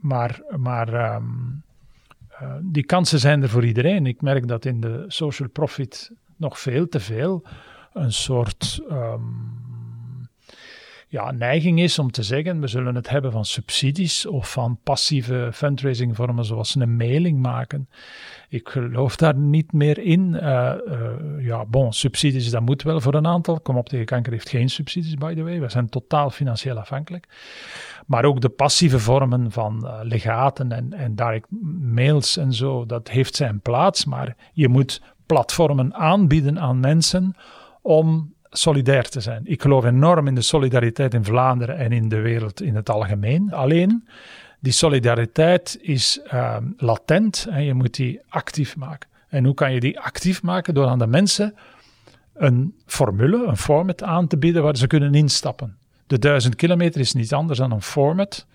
[0.00, 1.62] maar maar um,
[2.62, 4.06] die kansen zijn er voor iedereen.
[4.06, 7.44] Ik merk dat in de social profit nog veel te veel
[7.92, 9.52] een soort um,
[11.12, 15.50] ja, neiging is om te zeggen, we zullen het hebben van subsidies of van passieve
[15.52, 17.88] fundraising vormen zoals een mailing maken.
[18.48, 20.34] Ik geloof daar niet meer in.
[20.34, 23.60] Uh, uh, ja, bon, subsidies, dat moet wel voor een aantal.
[23.60, 25.60] Kom op tegen kanker heeft geen subsidies, by the way.
[25.60, 27.28] We zijn totaal financieel afhankelijk.
[28.06, 31.46] Maar ook de passieve vormen van uh, legaten en, en direct
[31.80, 34.04] mails en zo, dat heeft zijn plaats.
[34.04, 37.36] Maar je moet platformen aanbieden aan mensen
[37.82, 39.42] om solidair te zijn.
[39.44, 43.52] Ik geloof enorm in de solidariteit in Vlaanderen en in de wereld in het algemeen.
[43.52, 44.08] Alleen,
[44.60, 49.08] die solidariteit is uh, latent en je moet die actief maken.
[49.28, 50.74] En hoe kan je die actief maken?
[50.74, 51.54] Door aan de mensen
[52.34, 55.76] een formule, een format aan te bieden waar ze kunnen instappen.
[56.06, 58.46] De duizend kilometer is niets anders dan een format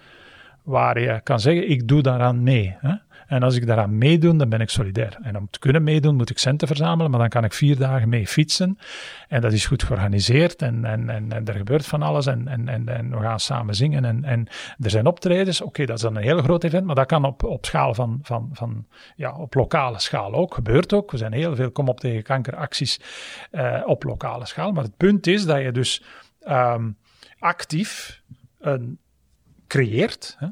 [0.64, 2.76] waar je kan zeggen, ik doe daaraan mee.
[2.80, 2.94] Hè?
[3.28, 5.18] En als ik daaraan meedoe, dan ben ik solidair.
[5.22, 8.10] En om te kunnen meedoen, moet ik centen verzamelen, maar dan kan ik vier dagen
[8.10, 8.78] mee fietsen.
[9.28, 12.68] En dat is goed georganiseerd en, en, en, en er gebeurt van alles en, en,
[12.68, 14.06] en, en we gaan samen zingen.
[14.06, 14.48] En, en
[14.80, 17.44] er zijn optredens, oké, dat is dan een heel groot event, maar dat kan op,
[17.44, 18.86] op schaal van, van, van,
[19.16, 21.12] ja, op lokale schaal ook, gebeurt ook.
[21.12, 23.00] Er zijn heel veel kom op tegen kankeracties
[23.52, 24.72] uh, op lokale schaal.
[24.72, 26.04] Maar het punt is dat je dus
[26.48, 26.98] um,
[27.40, 28.22] actief
[28.60, 29.00] een
[29.68, 30.36] creëert.
[30.40, 30.48] Hè?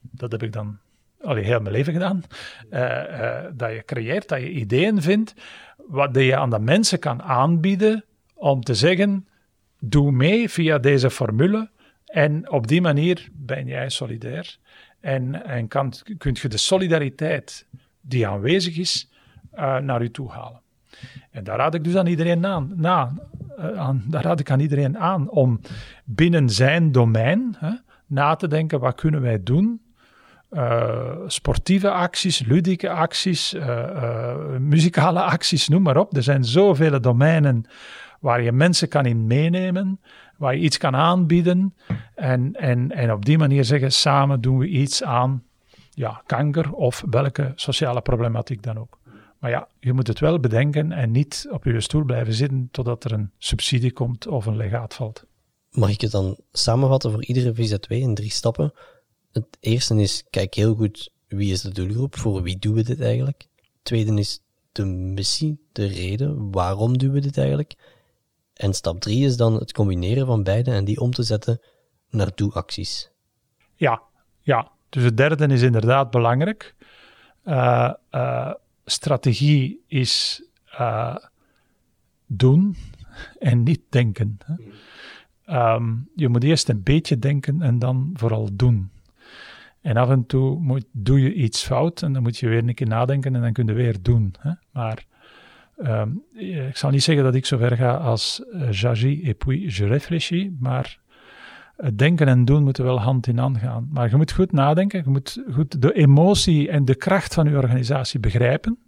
[0.00, 0.78] Dat heb ik dan
[1.20, 2.22] allee, heel mijn leven gedaan.
[2.70, 5.34] Uh, uh, dat je creëert, dat je ideeën vindt,
[5.76, 8.04] wat je aan de mensen kan aanbieden
[8.34, 9.28] om te zeggen,
[9.80, 11.70] doe mee via deze formule
[12.04, 14.58] en op die manier ben jij solidair
[15.00, 17.66] en, en kan, kunt je de solidariteit
[18.00, 19.10] die aanwezig is
[19.54, 20.60] uh, naar u toe halen.
[21.30, 23.12] En daar raad ik dus aan iedereen aan, na,
[23.76, 25.60] aan, daar raad ik aan iedereen aan om
[26.04, 27.70] binnen zijn domein hè,
[28.06, 29.80] na te denken, wat kunnen wij doen
[30.50, 36.16] uh, sportieve acties, ludieke acties, uh, uh, muzikale acties, noem maar op.
[36.16, 37.64] Er zijn zoveel domeinen
[38.20, 40.00] waar je mensen kan in meenemen,
[40.36, 41.74] waar je iets kan aanbieden
[42.14, 45.42] en, en, en op die manier zeggen, samen doen we iets aan
[45.90, 48.98] ja, kanker of welke sociale problematiek dan ook.
[49.38, 53.04] Maar ja, je moet het wel bedenken en niet op je stoel blijven zitten totdat
[53.04, 55.24] er een subsidie komt of een legaat valt.
[55.70, 58.72] Mag ik het dan samenvatten voor iedere VZ2 in drie stappen?
[59.38, 63.00] Het eerste is, kijk heel goed wie is de doelgroep, voor wie doen we dit
[63.00, 63.46] eigenlijk.
[63.56, 64.40] Het tweede is
[64.72, 67.74] de missie, de reden, waarom doen we dit eigenlijk.
[68.54, 71.60] En stap drie is dan het combineren van beide en die om te zetten
[72.10, 73.10] naar doe-acties.
[73.74, 74.02] Ja,
[74.40, 74.70] ja.
[74.88, 76.74] Dus het derde is inderdaad belangrijk.
[77.44, 78.52] Uh, uh,
[78.84, 81.16] strategie is uh,
[82.26, 82.76] doen
[83.38, 84.38] en niet denken.
[84.44, 85.74] Hè?
[85.74, 88.90] Um, je moet eerst een beetje denken en dan vooral doen.
[89.88, 92.86] En af en toe doe je iets fout en dan moet je weer een keer
[92.86, 94.34] nadenken en dan kun je weer doen.
[94.38, 94.50] Hè?
[94.72, 95.04] Maar
[95.76, 96.22] um,
[96.68, 99.86] ik zal niet zeggen dat ik zo ver ga als uh, j'agis et puis je
[99.86, 100.98] réfléchis, maar
[101.76, 103.88] het denken en doen moeten wel hand in hand gaan.
[103.92, 107.56] Maar je moet goed nadenken, je moet goed de emotie en de kracht van je
[107.56, 108.78] organisatie begrijpen.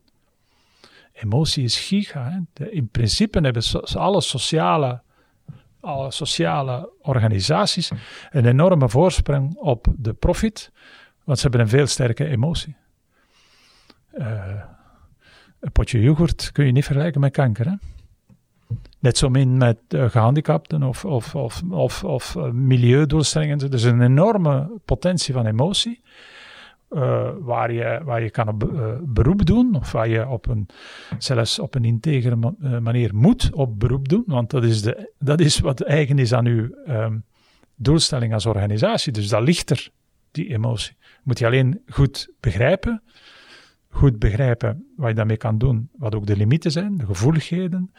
[1.12, 2.30] Emotie is giga.
[2.30, 2.38] Hè?
[2.52, 5.02] De, in principe hebben so, alle sociale
[6.08, 7.90] sociale organisaties
[8.30, 10.72] een enorme voorsprong op de profit,
[11.24, 12.76] want ze hebben een veel sterke emotie.
[14.14, 14.62] Uh,
[15.60, 17.66] een potje yoghurt kun je niet vergelijken met kanker.
[17.66, 17.74] Hè?
[18.98, 23.60] Net zo min met uh, gehandicapten of, of, of, of, of uh, milieudoelstellingen.
[23.60, 26.02] Er is een enorme potentie van emotie.
[26.90, 30.68] Uh, waar, je, waar je kan op uh, beroep doen, of waar je op een,
[31.18, 35.40] zelfs op een integere uh, manier moet op beroep doen, want dat is, de, dat
[35.40, 37.24] is wat eigen is aan uw um,
[37.74, 39.12] doelstelling als organisatie.
[39.12, 39.88] Dus dat ligt er,
[40.30, 40.96] die emotie.
[41.22, 43.02] Moet je alleen goed begrijpen,
[43.88, 47.92] goed begrijpen wat je daarmee kan doen, wat ook de limieten zijn, de gevoeligheden,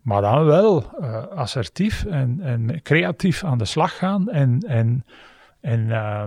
[0.00, 0.84] maar dan wel
[1.30, 5.04] assertief en, en creatief aan de slag gaan en, en,
[5.60, 6.24] en uh,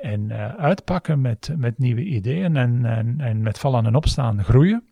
[0.00, 4.84] en uh, uitpakken met, met nieuwe ideeën en, en, en met vallen en opstaan groeien.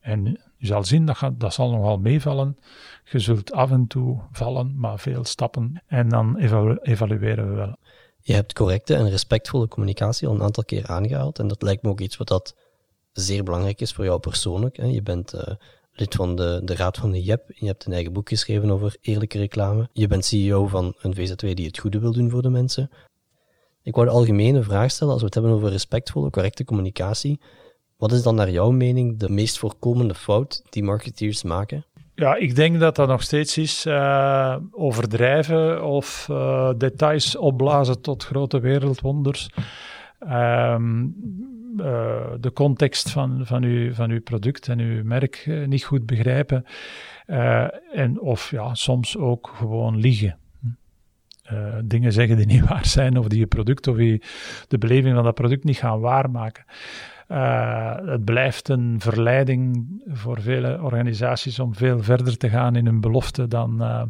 [0.00, 0.24] En
[0.56, 2.56] je zal zien, dat, gaat, dat zal nogal meevallen.
[3.04, 5.82] Je zult af en toe vallen, maar veel stappen.
[5.86, 7.76] En dan evalu evalueren we wel.
[8.20, 11.38] Je hebt correcte en respectvolle communicatie al een aantal keer aangehaald.
[11.38, 12.56] En dat lijkt me ook iets wat dat
[13.12, 14.76] zeer belangrijk is voor jou persoonlijk.
[14.76, 14.84] Hè.
[14.84, 15.40] Je bent uh,
[15.92, 17.42] lid van de, de Raad van de JEP.
[17.54, 19.88] Je hebt een eigen boek geschreven over eerlijke reclame.
[19.92, 22.90] Je bent CEO van een VZW die het goede wil doen voor de mensen.
[23.84, 27.40] Ik wou de algemene vraag stellen, als we het hebben over respectvolle, correcte communicatie.
[27.96, 31.84] Wat is dan naar jouw mening de meest voorkomende fout die marketeers maken?
[32.14, 38.24] Ja, ik denk dat dat nog steeds is uh, overdrijven of uh, details opblazen tot
[38.24, 39.50] grote wereldwonders.
[40.20, 41.14] Um,
[41.76, 46.64] uh, de context van, van, uw, van uw product en uw merk niet goed begrijpen.
[47.92, 50.38] en of ja, soms ook gewoon liegen.
[51.52, 54.20] Uh, dingen zeggen die niet waar zijn, of die je product of je,
[54.68, 56.64] de beleving van dat product niet gaan waarmaken.
[57.28, 63.00] Uh, het blijft een verleiding voor vele organisaties om veel verder te gaan in hun
[63.00, 64.02] belofte dan uh,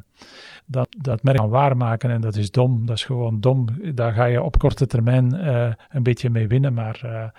[0.67, 2.11] dat, dat merk gaan waarmaken.
[2.11, 3.67] En dat is dom, dat is gewoon dom.
[3.95, 5.49] Daar ga je op korte termijn
[5.91, 7.33] een beetje mee winnen, maar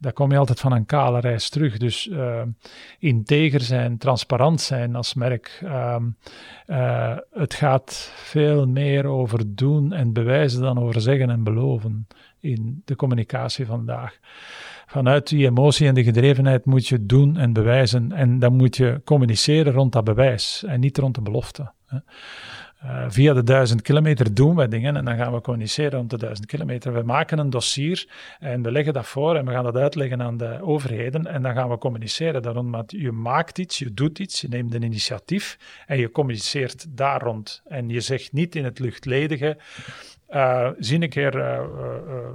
[0.00, 1.76] daar kom je altijd van een kale reis terug.
[1.76, 2.42] Dus uh,
[2.98, 5.60] integer zijn, transparant zijn als merk.
[5.64, 5.96] Uh,
[6.66, 12.06] uh, het gaat veel meer over doen en bewijzen dan over zeggen en beloven
[12.40, 14.18] in de communicatie vandaag.
[14.86, 18.12] Vanuit die emotie en de gedrevenheid moet je doen en bewijzen.
[18.12, 21.72] En dan moet je communiceren rond dat bewijs en niet rond de belofte.
[21.86, 21.98] Hè.
[22.84, 26.18] Uh, via de duizend kilometer doen we dingen en dan gaan we communiceren rond de
[26.18, 26.92] duizend kilometer.
[26.92, 30.36] We maken een dossier en we leggen dat voor en we gaan dat uitleggen aan
[30.36, 32.70] de overheden en dan gaan we communiceren daarom.
[32.70, 37.22] Want je maakt iets, je doet iets, je neemt een initiatief en je communiceert daar
[37.22, 37.62] rond.
[37.64, 39.56] En je zegt niet in het luchtledige,
[40.30, 41.60] uh, zie een keer uh,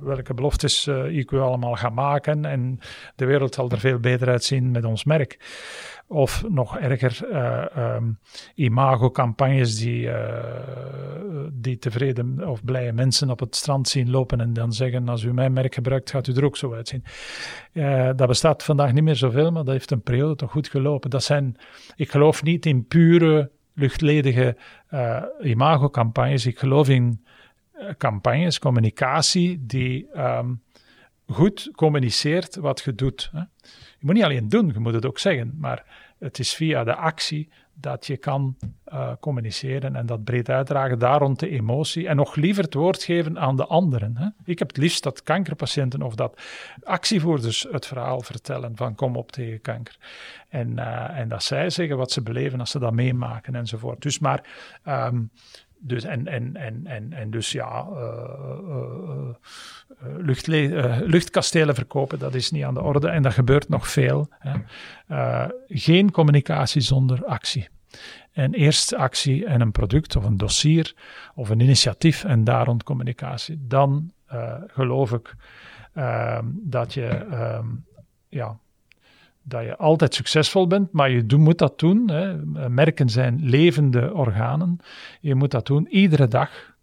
[0.01, 2.79] welke beloftes ik u allemaal ga maken en
[3.15, 5.39] de wereld zal er veel beter uitzien met ons merk.
[6.08, 7.36] Of nog erger,
[7.96, 8.20] um,
[8.56, 10.10] imago-campagnes die,
[11.52, 15.34] die tevreden of blije mensen op het strand zien lopen en dan zeggen: Als u
[15.34, 17.04] mijn merk gebruikt, gaat u er ook zo uitzien.
[18.15, 21.10] dat bestaat vandaag niet meer zoveel, maar dat heeft een periode toch goed gelopen.
[21.10, 21.56] Dat zijn,
[21.96, 24.58] ik geloof niet in pure luchtledige
[25.41, 26.46] imago-campagnes.
[26.46, 27.26] Ik geloof in
[27.98, 30.62] campagnes, communicatie die um,
[31.28, 33.30] goed communiceert wat je doet.
[33.34, 33.41] Hè.
[34.06, 35.84] Moet niet alleen doen, je moet het ook zeggen, maar
[36.20, 38.56] het is via de actie dat je kan
[38.94, 43.04] uh, communiceren en dat breed uitdragen, daar rond de emotie en nog liever het woord
[43.04, 44.18] geven aan de anderen.
[44.18, 44.28] Hè.
[44.44, 46.41] Ik heb het liefst dat kankerpatiënten of dat
[46.84, 49.98] actievoerders het verhaal vertellen van kom op tegen kanker.
[50.50, 54.02] En, uh, en dat zij zeggen wat ze beleven als ze dat meemaken enzovoort.
[54.02, 54.44] Dus maar
[54.88, 55.30] um,
[55.88, 59.30] dus en, en, en, en, en dus ja, uh,
[60.48, 64.30] uh, luchtkastelen verkopen, dat is niet aan de orde en dat gebeurt nog veel.
[64.39, 65.48] Hè.
[65.67, 67.67] geen communicatie zonder actie.
[68.32, 70.93] En eerst actie en een product of een dossier
[71.36, 73.58] of een initiatief en daar rond communicatie.
[73.67, 74.12] Dan
[74.67, 75.36] geloof ik
[75.93, 77.67] ehm, dat je ehm,
[78.30, 78.60] ja,
[79.47, 82.10] dat je altijd succesvol bent, maar je moet dat doen.
[82.10, 82.45] Hè.
[82.69, 84.77] Merken zijn levende organen.
[85.21, 86.75] Je moet dat doen iedere dag,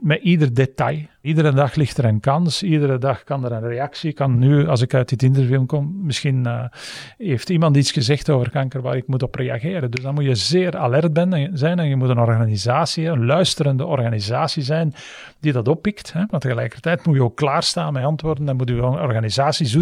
[0.00, 1.06] met ieder detail.
[1.20, 4.12] Iedere dag ligt er een kans, iedere dag kan er een reactie.
[4.12, 6.64] Kan nu, als ik uit dit interview kom, misschien uh,
[7.16, 9.90] heeft iemand iets gezegd over kanker waar ik moet op reageren.
[9.90, 11.18] Dus dan moet je zeer alert
[11.52, 14.94] zijn en je moet een organisatie, een luisterende organisatie zijn
[15.40, 16.12] die dat oppikt.
[16.12, 16.24] Hè?
[16.30, 18.44] Want tegelijkertijd moet je ook klaarstaan met antwoorden.
[18.44, 19.80] Dan moet je organisatie zo,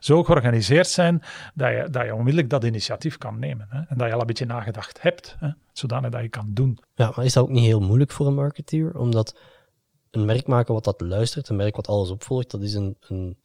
[0.00, 1.22] zo georganiseerd zijn
[1.54, 3.66] dat je, dat je onmiddellijk dat initiatief kan nemen.
[3.70, 3.78] Hè?
[3.78, 5.48] En dat je al een beetje nagedacht hebt, hè?
[5.72, 6.78] zodanig dat je kan doen.
[6.94, 8.98] Ja, maar is dat ook niet heel moeilijk voor een marketeer?
[8.98, 9.36] Omdat
[10.16, 13.36] een merk maken wat dat luistert, een merk wat alles opvolgt, dat is een, een,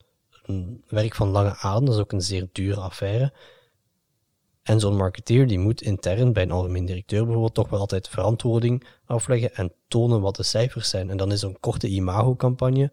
[0.45, 3.33] een werk van lange adem, dat is ook een zeer dure affaire.
[4.63, 8.87] En zo'n marketeer die moet intern bij een algemeen directeur bijvoorbeeld toch wel altijd verantwoording
[9.05, 11.09] afleggen en tonen wat de cijfers zijn.
[11.09, 12.91] En dan is een korte imago-campagne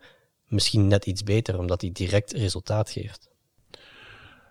[0.48, 3.28] misschien net iets beter, omdat die direct resultaat geeft.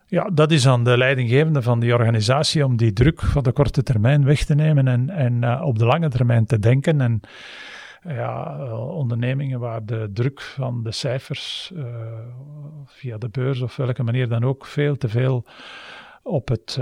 [0.09, 3.83] Ja, dat is aan de leidinggevende van die organisatie om die druk van de korte
[3.83, 7.01] termijn weg te nemen en, en uh, op de lange termijn te denken.
[7.01, 7.21] En
[8.07, 11.85] ja, uh, ondernemingen waar de druk van de cijfers uh,
[12.85, 15.45] via de beurs of welke manier dan ook veel te veel
[16.23, 16.79] op het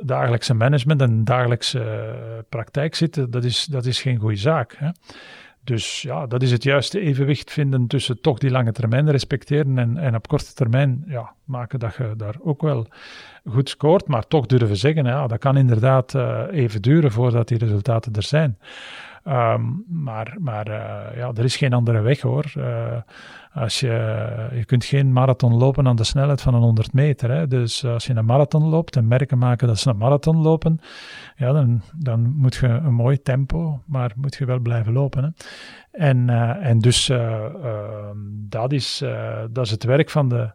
[0.00, 2.14] dagelijkse management en dagelijkse
[2.48, 4.74] praktijk zitten, dat is, dat is geen goede zaak.
[4.78, 4.88] Hè?
[5.60, 9.96] Dus ja, dat is het juiste evenwicht vinden tussen toch die lange termijn respecteren en,
[9.96, 12.86] en op korte termijn ja, maken dat je daar ook wel
[13.44, 16.14] goed scoort, maar toch durven zeggen, ja, dat kan inderdaad
[16.50, 18.58] even duren voordat die resultaten er zijn.
[19.28, 22.52] Um, maar maar uh, ja, er is geen andere weg hoor.
[22.56, 22.96] Uh,
[23.52, 27.30] als je, je kunt geen marathon lopen aan de snelheid van een 100 meter.
[27.30, 27.46] Hè.
[27.46, 30.80] Dus als je een marathon loopt en merken maken dat ze een marathon lopen,
[31.36, 35.24] ja, dan, dan moet je een mooi tempo, maar moet je wel blijven lopen.
[35.24, 35.30] Hè.
[35.90, 37.44] En, uh, en dus uh,
[38.48, 39.04] dat, is,
[39.50, 40.50] dat is het werk van, de,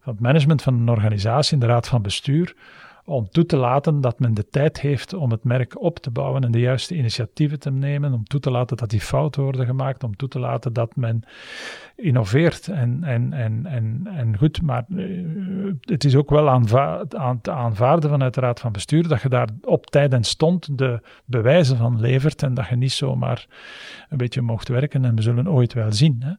[0.00, 2.54] van het management van een organisatie, in de raad van bestuur,
[3.08, 6.44] om toe te laten dat men de tijd heeft om het merk op te bouwen
[6.44, 10.04] en de juiste initiatieven te nemen, om toe te laten dat die fouten worden gemaakt,
[10.04, 11.22] om toe te laten dat men
[11.96, 17.40] innoveert en, en, en, en, en goed, maar uh, het is ook wel aanva aan
[17.40, 21.00] te aanvaarden vanuit de Raad van Bestuur dat je daar op tijd en stond de
[21.24, 23.46] bewijzen van levert en dat je niet zomaar
[24.08, 26.22] een beetje mocht werken en we zullen ooit wel zien.
[26.24, 26.32] Hè.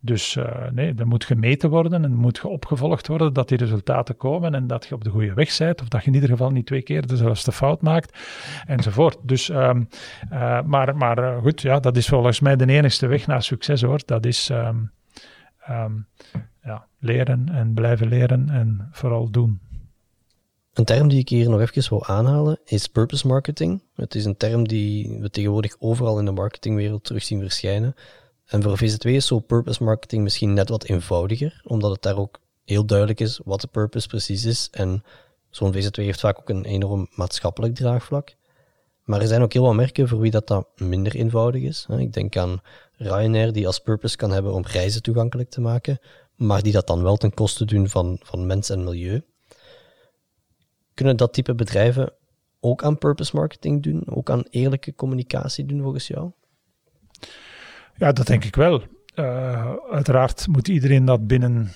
[0.00, 4.54] Dus uh, nee, er moet gemeten worden en moet opgevolgd worden dat die resultaten komen
[4.54, 6.66] en dat je op de goede weg bent of dat je in ieder geval niet
[6.66, 8.18] twee keer dezelfde fout maakt,
[8.66, 9.18] enzovoort.
[9.22, 9.84] Dus, ehm,
[10.30, 13.82] eh, maar, maar eh, goed, ja, dat is volgens mij de enigste weg naar succes
[13.82, 14.00] hoor.
[14.04, 14.76] Dat is ehm,
[15.60, 15.92] ehm,
[16.62, 19.60] ja, leren en blijven leren en vooral doen.
[20.72, 23.82] Een term die ik hier nog even wil aanhalen is purpose marketing.
[23.94, 27.94] Het is een term die we tegenwoordig overal in de marketingwereld terug zien verschijnen.
[28.46, 32.40] En voor VZW is zo purpose marketing misschien net wat eenvoudiger, omdat het daar ook
[32.64, 34.68] heel duidelijk is wat de purpose precies is.
[34.70, 35.02] En
[35.54, 38.34] zo'n VZW heeft vaak ook een enorm maatschappelijk draagvlak.
[39.02, 41.86] Maar er zijn ook heel wat merken voor wie dat, dat minder eenvoudig is.
[41.98, 42.60] Ik denk aan
[42.96, 45.98] Ryanair, die als purpose kan hebben om reizen toegankelijk te maken,
[46.34, 49.22] maar die dat dan wel ten koste doen van, van mens en milieu.
[50.94, 52.12] Kunnen dat type bedrijven
[52.60, 56.30] ook aan purpose marketing doen, ook aan eerlijke communicatie doen volgens jou?
[57.96, 58.82] Ja, dat denk ik wel.
[59.14, 61.72] Uh, uiteraard moet iedereen dat binnen,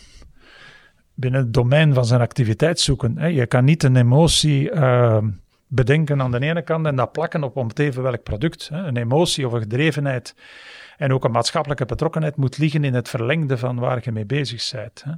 [1.19, 3.19] binnen het domein van zijn activiteit zoeken.
[3.19, 3.27] Hè.
[3.27, 5.19] Je kan niet een emotie uh,
[5.67, 8.69] bedenken aan de ene kant en dat plakken op om even welk product.
[8.69, 8.87] Hè.
[8.87, 10.35] Een emotie of een gedrevenheid
[10.99, 14.71] en ook een maatschappelijke betrokkenheid moet liggen in het verlengde van waar je mee bezig
[14.73, 15.05] bent.
[15.05, 15.13] Hè.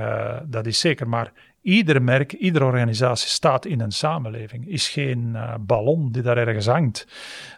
[0.00, 1.32] Uh, dat is zeker, maar
[1.64, 4.68] Ieder merk, iedere organisatie staat in een samenleving.
[4.68, 7.06] Is geen uh, ballon die daar ergens hangt.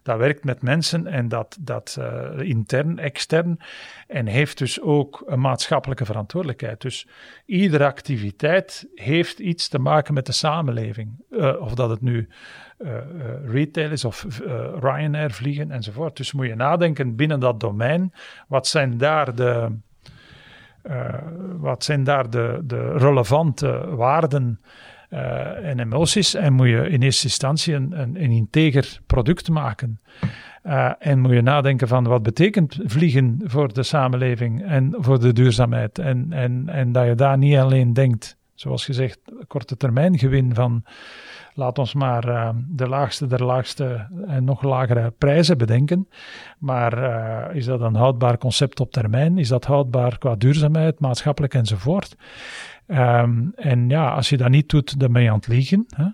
[0.02, 3.58] Dat werkt met mensen en dat, dat uh, intern, extern.
[4.06, 6.80] En heeft dus ook een maatschappelijke verantwoordelijkheid.
[6.80, 7.08] Dus
[7.46, 11.24] iedere activiteit heeft iets te maken met de samenleving.
[11.60, 12.28] Of dat het nu
[13.44, 14.26] retail is of
[14.80, 16.16] Ryanair vliegen enzovoort.
[16.16, 18.12] Dus moet je nadenken binnen dat domein.
[18.48, 19.70] Wat zijn daar de
[21.56, 24.60] wat zijn daar de, de relevante waarden
[25.62, 26.34] en emoties?
[26.34, 30.00] En moet je in eerste instantie een, een, een integer product maken.
[30.98, 35.98] En moet je nadenken van wat betekent vliegen voor de samenleving en voor de duurzaamheid.
[35.98, 40.84] En, en, en dat je daar niet alleen denkt, zoals gezegd, korte termijn gewin van
[41.54, 46.08] laat ons maar uh, de laagste der laagste en nog lagere prijzen bedenken.
[46.58, 49.38] Maar uh, is dat een houdbaar concept op termijn?
[49.38, 52.16] Is dat houdbaar qua duurzaamheid, maatschappelijk enzovoort?
[52.86, 55.86] Um, en ja, als je dat niet doet, dan ben je aan het liegen.
[55.96, 56.06] Hè?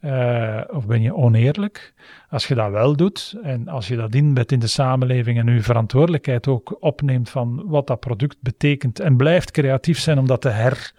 [0.00, 1.94] Uh, of ben je oneerlijk?
[2.28, 5.62] Als je dat wel doet en als je dat inbedt in de samenleving en je
[5.62, 10.48] verantwoordelijkheid ook opneemt van wat dat product betekent en blijft creatief zijn om dat te
[10.48, 10.92] her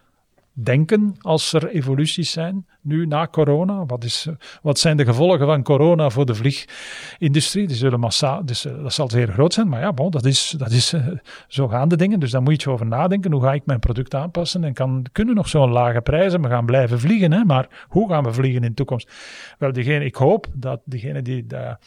[0.55, 3.85] denken als er evoluties zijn, nu na corona.
[3.85, 4.27] Wat, is,
[4.61, 7.67] wat zijn de gevolgen van corona voor de vliegindustrie?
[7.67, 10.55] Die zullen massaal, dus, eh, dat zal zeer groot zijn, maar ja, bon, dat is,
[10.57, 11.07] dat is uh,
[11.47, 12.19] zo gaan de dingen.
[12.19, 13.31] Dus daar moet je over nadenken.
[13.31, 14.63] Hoe ga ik mijn product aanpassen?
[14.63, 18.23] En kan, kunnen nog zo'n lage prijzen, we gaan blijven vliegen, hè, maar hoe gaan
[18.23, 19.11] we vliegen in de toekomst?
[19.57, 21.77] Wel, diegene, ik hoop dat diegenen die de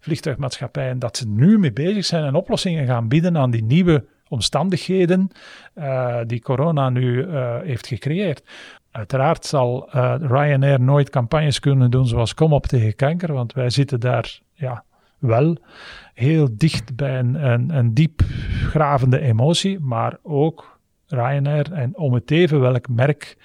[0.00, 5.30] vliegtuigmaatschappijen, dat ze nu mee bezig zijn en oplossingen gaan bieden aan die nieuwe omstandigheden
[5.74, 8.42] uh, die corona nu uh, heeft gecreëerd.
[8.90, 13.70] Uiteraard zal uh, Ryanair nooit campagnes kunnen doen zoals Kom op tegen kanker, want wij
[13.70, 14.84] zitten daar ja,
[15.18, 15.56] wel
[16.14, 22.60] heel dicht bij een, een, een diepgravende emotie, maar ook Ryanair en om het even
[22.60, 23.36] welk merk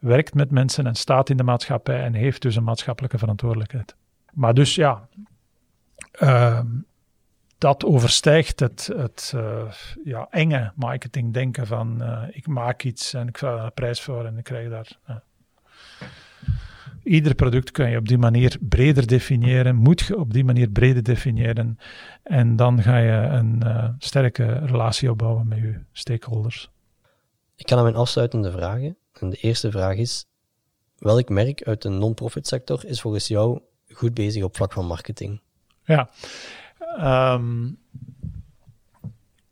[0.00, 3.96] werkt met mensen en staat in de maatschappij en heeft dus een maatschappelijke verantwoordelijkheid.
[4.32, 5.08] Maar dus ja,
[6.22, 6.60] uh,
[7.60, 9.72] dat overstijgt het, het uh,
[10.04, 14.24] ja, enge marketingdenken van uh, ik maak iets en ik vraag daar een prijs voor
[14.24, 14.98] en ik krijg daar.
[15.10, 15.16] Uh.
[17.02, 21.02] Ieder product kan je op die manier breder definiëren, moet je op die manier breder
[21.02, 21.78] definiëren
[22.22, 23.62] en dan ga je een
[23.98, 26.70] sterke relatie opbouwen met je stakeholders.
[27.56, 28.96] Ik ga naar mijn afsluitende vragen.
[29.12, 30.26] En de eerste vraag is,
[30.98, 35.40] welk merk uit de non-profit sector is volgens jou goed bezig op vlak van marketing?
[35.84, 36.10] Ja,
[36.98, 37.78] Um,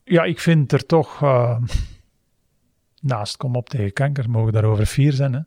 [0.04, 1.22] ja, ik vind er toch.
[1.22, 1.58] Uh,
[3.00, 5.32] naast Kom op tegen kanker, mogen daarover vier zijn.
[5.32, 5.40] Hè.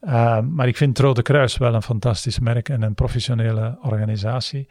[0.00, 4.68] Uh, maar ik vind Rode Kruis wel een fantastisch merk en een professionele organisatie.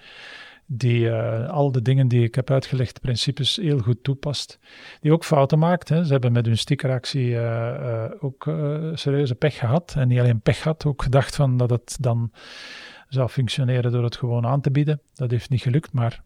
[0.66, 4.60] Die uh, al de dingen die ik heb uitgelegd, principes, heel goed toepast.
[5.02, 5.90] Die ook fouten maakt.
[5.90, 6.06] Hè.
[6.06, 8.50] Ze hebben met hun stickeractie uh, ook
[8.94, 9.94] serieuze pech gehad.
[9.98, 12.32] En niet alleen pech gehad, ook gedacht van dat het dan
[13.10, 15.02] zou functioneren door het gewoon aan te bieden.
[15.16, 16.22] Dat heeft niet gelukt, maar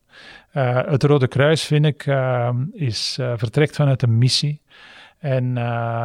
[0.53, 4.61] uh, het Rode Kruis, vind ik, uh, is, uh, vertrekt vanuit een missie.
[5.19, 5.57] En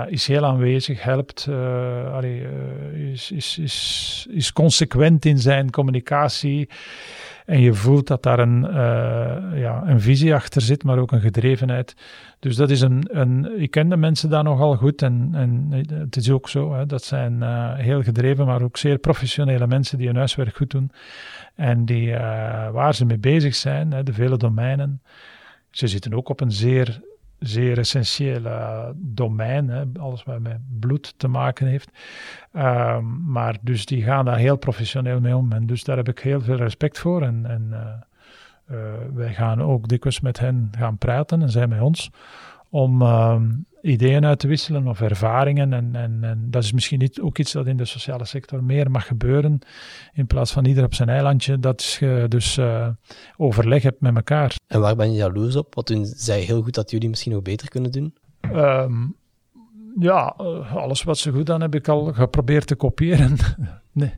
[0.08, 1.48] is heel aanwezig, helpt,
[3.12, 6.68] is, is, is, is consequent in zijn communicatie.
[7.46, 11.20] En je voelt dat daar een, uh, ja, een visie achter zit, maar ook een
[11.20, 11.96] gedrevenheid.
[12.38, 16.16] Dus dat is een, een ik ken de mensen daar nogal goed en, en het
[16.16, 16.74] is ook zo.
[16.74, 20.70] Hè, dat zijn uh, heel gedreven, maar ook zeer professionele mensen die hun huiswerk goed
[20.70, 20.90] doen.
[21.54, 22.18] En die, uh,
[22.70, 25.02] waar ze mee bezig zijn, hè, de vele domeinen.
[25.70, 27.00] Ze zitten ook op een zeer
[27.38, 31.90] zeer essentiële domein, hè, alles wat met bloed te maken heeft.
[32.52, 35.52] Ehm, maar dus die gaan daar heel professioneel mee om.
[35.52, 37.22] En dus daar heb ik heel veel respect voor.
[37.22, 37.68] En, en
[38.70, 38.76] uh,
[39.14, 42.10] wij gaan ook dikwijls met hen gaan praten en zij met ons
[42.70, 43.50] om ehm,
[43.86, 45.72] ideeën uit te wisselen of ervaringen.
[45.72, 48.90] En, en, en, dat is misschien niet ook iets dat in de sociale sector meer
[48.90, 49.58] mag gebeuren,
[50.12, 52.88] in plaats van ieder op zijn eilandje, dat je dus uh,
[53.36, 54.54] overleg hebt met elkaar.
[54.66, 55.74] En waar ben je jaloers op?
[55.74, 58.14] Wat doen zij heel goed dat jullie misschien nog beter kunnen doen?
[58.52, 59.16] Um,
[59.98, 63.36] ja, eh, alles wat ze goed aan heb ik al geprobeerd te kopiëren.
[63.92, 64.12] nee,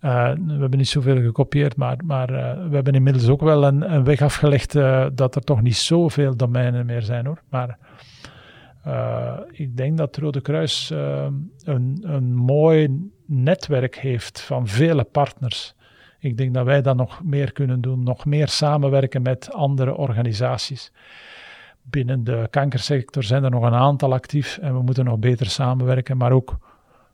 [0.00, 3.94] uh, we hebben niet zoveel gekopieerd, maar, maar uh, we hebben inmiddels ook wel een,
[3.94, 4.72] een weg afgelegd
[5.14, 7.42] dat er toch niet zoveel domeinen meer zijn hoor.
[7.48, 7.78] Maar
[8.86, 11.26] uh, ik denk dat het Rode Kruis uh,
[11.64, 15.74] een, een mooi netwerk heeft van vele partners.
[16.18, 20.92] Ik denk dat wij dat nog meer kunnen doen, nog meer samenwerken met andere organisaties.
[21.82, 26.16] Binnen de kankersector zijn er nog een aantal actief en we moeten nog beter samenwerken,
[26.16, 26.58] maar ook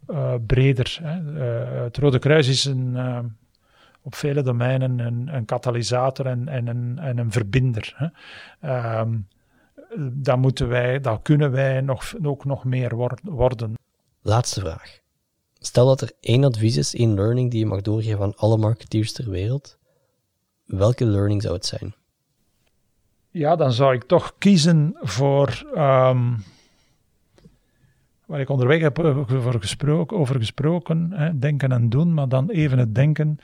[0.09, 0.99] uh, breder.
[1.03, 1.43] Hè.
[1.83, 2.97] het Rode Kruis is een,
[4.03, 7.95] op vele domeinen een, een katalysator en, en, een, en een verbinder.
[7.97, 8.07] Hè.
[8.69, 9.15] Ehm,
[10.13, 13.75] dan moeten wij, dan kunnen wij nog, ook nog meer worden.
[14.23, 15.01] Laatste vraag.
[15.59, 19.13] Stel dat er één advies is, één learning die je mag doorgeven aan alle marketeers
[19.13, 19.79] ter wereld.
[20.65, 21.95] Welke learning zou het zijn?
[23.31, 26.45] Ja, dan zou ik toch kiezen voor um,
[28.27, 32.79] waar ik onderweg heb over gesproken, over gesproken hè, denken en doen, maar dan even
[32.79, 33.39] het denken.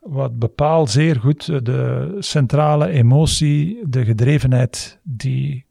[0.00, 5.65] Wat bepaalt zeer goed de centrale emotie, de gedrevenheid die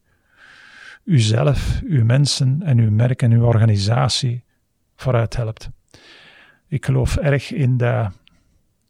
[1.05, 4.43] uzelf, uw mensen en uw merk en uw organisatie
[4.95, 5.69] vooruit helpt.
[6.67, 8.07] Ik geloof erg in de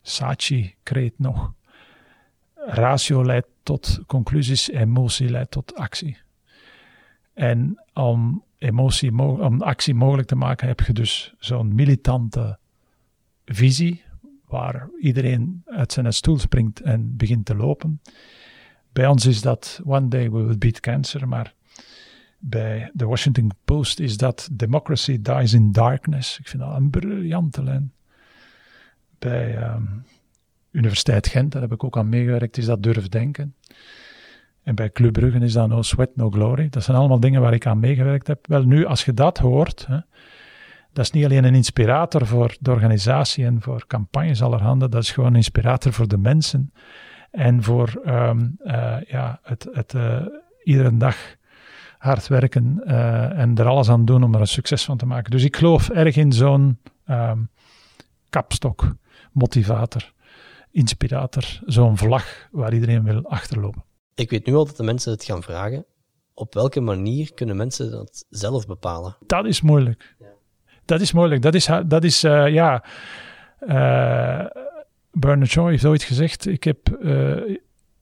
[0.01, 1.53] Saatchi-kreet nog.
[2.55, 6.18] Ratio leidt tot conclusies, emotie leidt tot actie.
[7.34, 12.57] En om, emotie, om actie mogelijk te maken heb je dus zo'n militante
[13.45, 14.03] visie,
[14.47, 18.01] waar iedereen uit zijn stoel springt en begint te lopen.
[18.93, 21.53] Bij ons is dat One Day We Will Beat Cancer, maar
[22.49, 26.39] bij de Washington Post is dat Democracy Dies in Darkness.
[26.39, 27.93] Ik vind dat een briljante lijn.
[29.19, 30.05] Bij um,
[30.71, 33.55] Universiteit Gent, daar heb ik ook aan meegewerkt, is dat Durf Denken.
[34.63, 36.69] En bij Club Brugge is dat No Sweat, No Glory.
[36.69, 38.47] Dat zijn allemaal dingen waar ik aan meegewerkt heb.
[38.47, 39.99] Wel, nu, als je dat hoort, hè,
[40.93, 45.11] dat is niet alleen een inspirator voor de organisatie en voor campagnes allerhande, dat is
[45.11, 46.73] gewoon een inspirator voor de mensen
[47.31, 50.25] en voor um, uh, ja, het, het uh,
[50.63, 51.35] iedere dag
[52.06, 55.32] hard werken uh, en er alles aan doen om er een succes van te maken.
[55.32, 56.80] Dus ik geloof erg in zo'n
[57.10, 57.49] um,
[58.30, 58.95] kapstok,
[59.32, 60.14] motivator,
[60.72, 63.84] inspirator, zo'n vlag waar iedereen wil achterlopen.
[64.16, 65.86] Ik weet nu al dat de mensen het gaan vragen.
[66.34, 69.18] Op welke manier kunnen mensen dat zelf bepalen?
[69.26, 70.16] Dat is moeilijk.
[70.20, 70.26] Ja.
[70.86, 71.41] Dat is moeilijk.
[71.41, 72.84] Dat is, dat is uh, ja.
[73.60, 74.45] Uh,
[75.12, 76.89] Bernard Shaw heeft ooit gezegd: ik heb,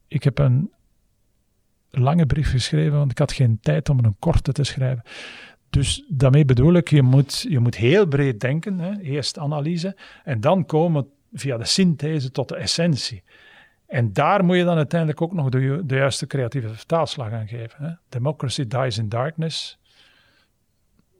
[0.08, 0.72] ik heb een
[1.99, 5.03] lange brief geschreven, want ik had geen tijd om een korte te schrijven.
[5.69, 8.79] Dus daarmee bedoel ik, je moet, je moet heel breed denken.
[8.79, 8.99] Hè?
[8.99, 13.23] Eerst analyse en dan komen via de synthese tot de essentie.
[13.87, 17.85] En daar moet je dan uiteindelijk ook nog de, juiste creatieve vertaalslag aan geven.
[17.85, 17.91] Hè?
[18.09, 19.79] Democracy dies in darkness.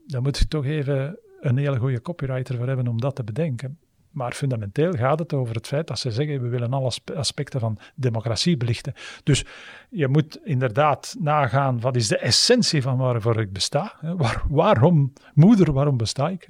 [0.08, 3.80] Daar moet je toch even een hele goede copywriter voor hebben om dat te bedenken.
[4.14, 7.78] Maar fundamenteel gaat het over het feit dat ze zeggen: we willen alle aspecten van
[7.96, 8.94] democratie belichten.
[9.24, 9.46] Dus
[9.90, 13.94] je moet inderdaad nagaan: wat is de essentie van waarvoor ik besta?
[14.02, 16.48] Waar, waarom, moeder, waarom besta ik?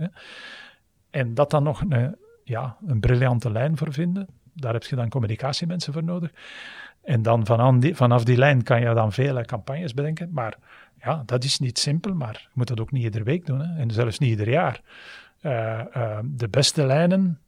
[1.09, 4.27] En dat dan nog een, ja, een briljante lijn voor vinden.
[4.53, 6.31] Daar heb je dan communicatiemensen voor nodig.
[7.01, 10.29] En dan vanaf die, vanaf die lijn kan je dan vele campagnes bedenken.
[10.31, 10.57] Maar
[11.01, 13.59] ja, dat is niet simpel, maar je moet dat ook niet iedere week doen.
[13.59, 13.81] Hè?
[13.81, 14.81] En zelfs niet ieder jaar.
[15.41, 17.39] Uh, uh, de beste lijnen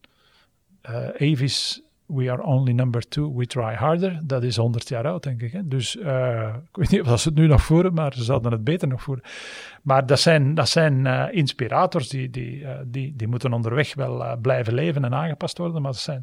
[0.90, 4.20] uh, Avis, We Are Only Number Two, We Try Harder.
[4.24, 5.52] Dat is 100 jaar oud, denk ik.
[5.52, 5.68] Hè?
[5.68, 8.64] Dus uh, ik weet niet of ze het nu nog voeren, maar ze zouden het
[8.64, 9.24] beter nog voeren.
[9.82, 14.74] Maar dat zijn, dat zijn uh, inspirators die, die, die, die moeten onderweg wel blijven
[14.74, 15.82] leven en aangepast worden.
[15.82, 16.22] Maar dat zijn...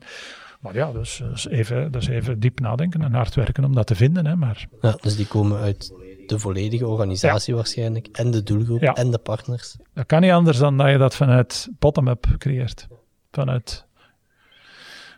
[0.61, 3.95] Maar ja, dus, dus even, dus even diep nadenken en hard werken om dat te
[3.95, 4.27] vinden.
[4.27, 4.67] Hè, maar...
[4.81, 5.93] Ja, dus die komen uit
[6.27, 7.59] de volledige organisatie ja.
[7.59, 8.95] waarschijnlijk, en de doelgroep, ja.
[8.95, 9.77] en de partners.
[9.95, 12.89] Dat kan niet anders dan dat je dat vanuit bottom-up creëert.
[13.31, 13.87] Vanuit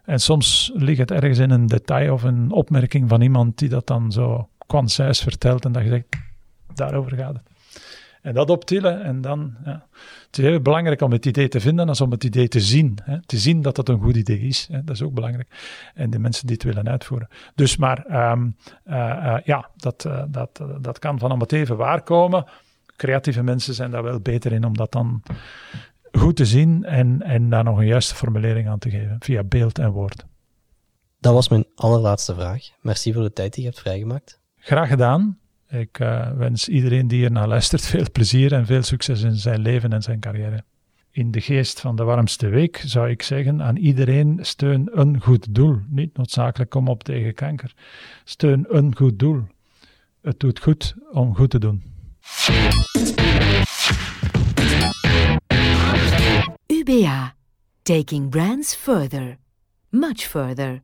[0.04, 3.86] en soms ligt het ergens in een detail of een opmerking van iemand die dat
[3.86, 6.04] dan zo kwansijs vertelt en dat je zegt,
[6.74, 7.42] daarover gaat het.
[8.22, 9.86] En dat optillen en dan, ja.
[10.26, 12.98] Het is heel belangrijk om het idee te vinden als om het idee te zien.
[13.02, 13.22] Hè.
[13.26, 14.84] Te zien dat het een goed idee is, hè.
[14.84, 15.48] dat is ook belangrijk.
[15.94, 17.28] En de mensen die het willen uitvoeren.
[17.54, 18.48] Dus maar, ehm,
[18.84, 22.44] eh, eh, ja, dat, uh, dat, dat kan van om het even waarkomen.
[22.96, 25.22] Creatieve mensen zijn daar wel beter in om dat dan
[26.18, 29.78] goed te zien en, en daar nog een juiste formulering aan te geven, via beeld
[29.78, 30.24] en woord.
[31.20, 32.62] Dat was mijn allerlaatste vraag.
[32.80, 34.40] Merci voor de tijd die je hebt vrijgemaakt.
[34.56, 35.38] Graag gedaan.
[35.68, 39.60] Ik uh, wens iedereen die hier naar luistert veel plezier en veel succes in zijn
[39.60, 40.64] leven en zijn carrière.
[41.10, 45.54] In de geest van de warmste week zou ik zeggen aan iedereen steun een goed
[45.54, 45.78] doel.
[45.88, 47.74] Niet noodzakelijk kom op tegen kanker.
[48.24, 49.42] Steun een goed doel.
[50.20, 51.82] Het doet goed om goed te doen.
[56.84, 57.34] UBA.
[57.84, 59.38] Taking brands further.
[59.90, 60.82] Much further.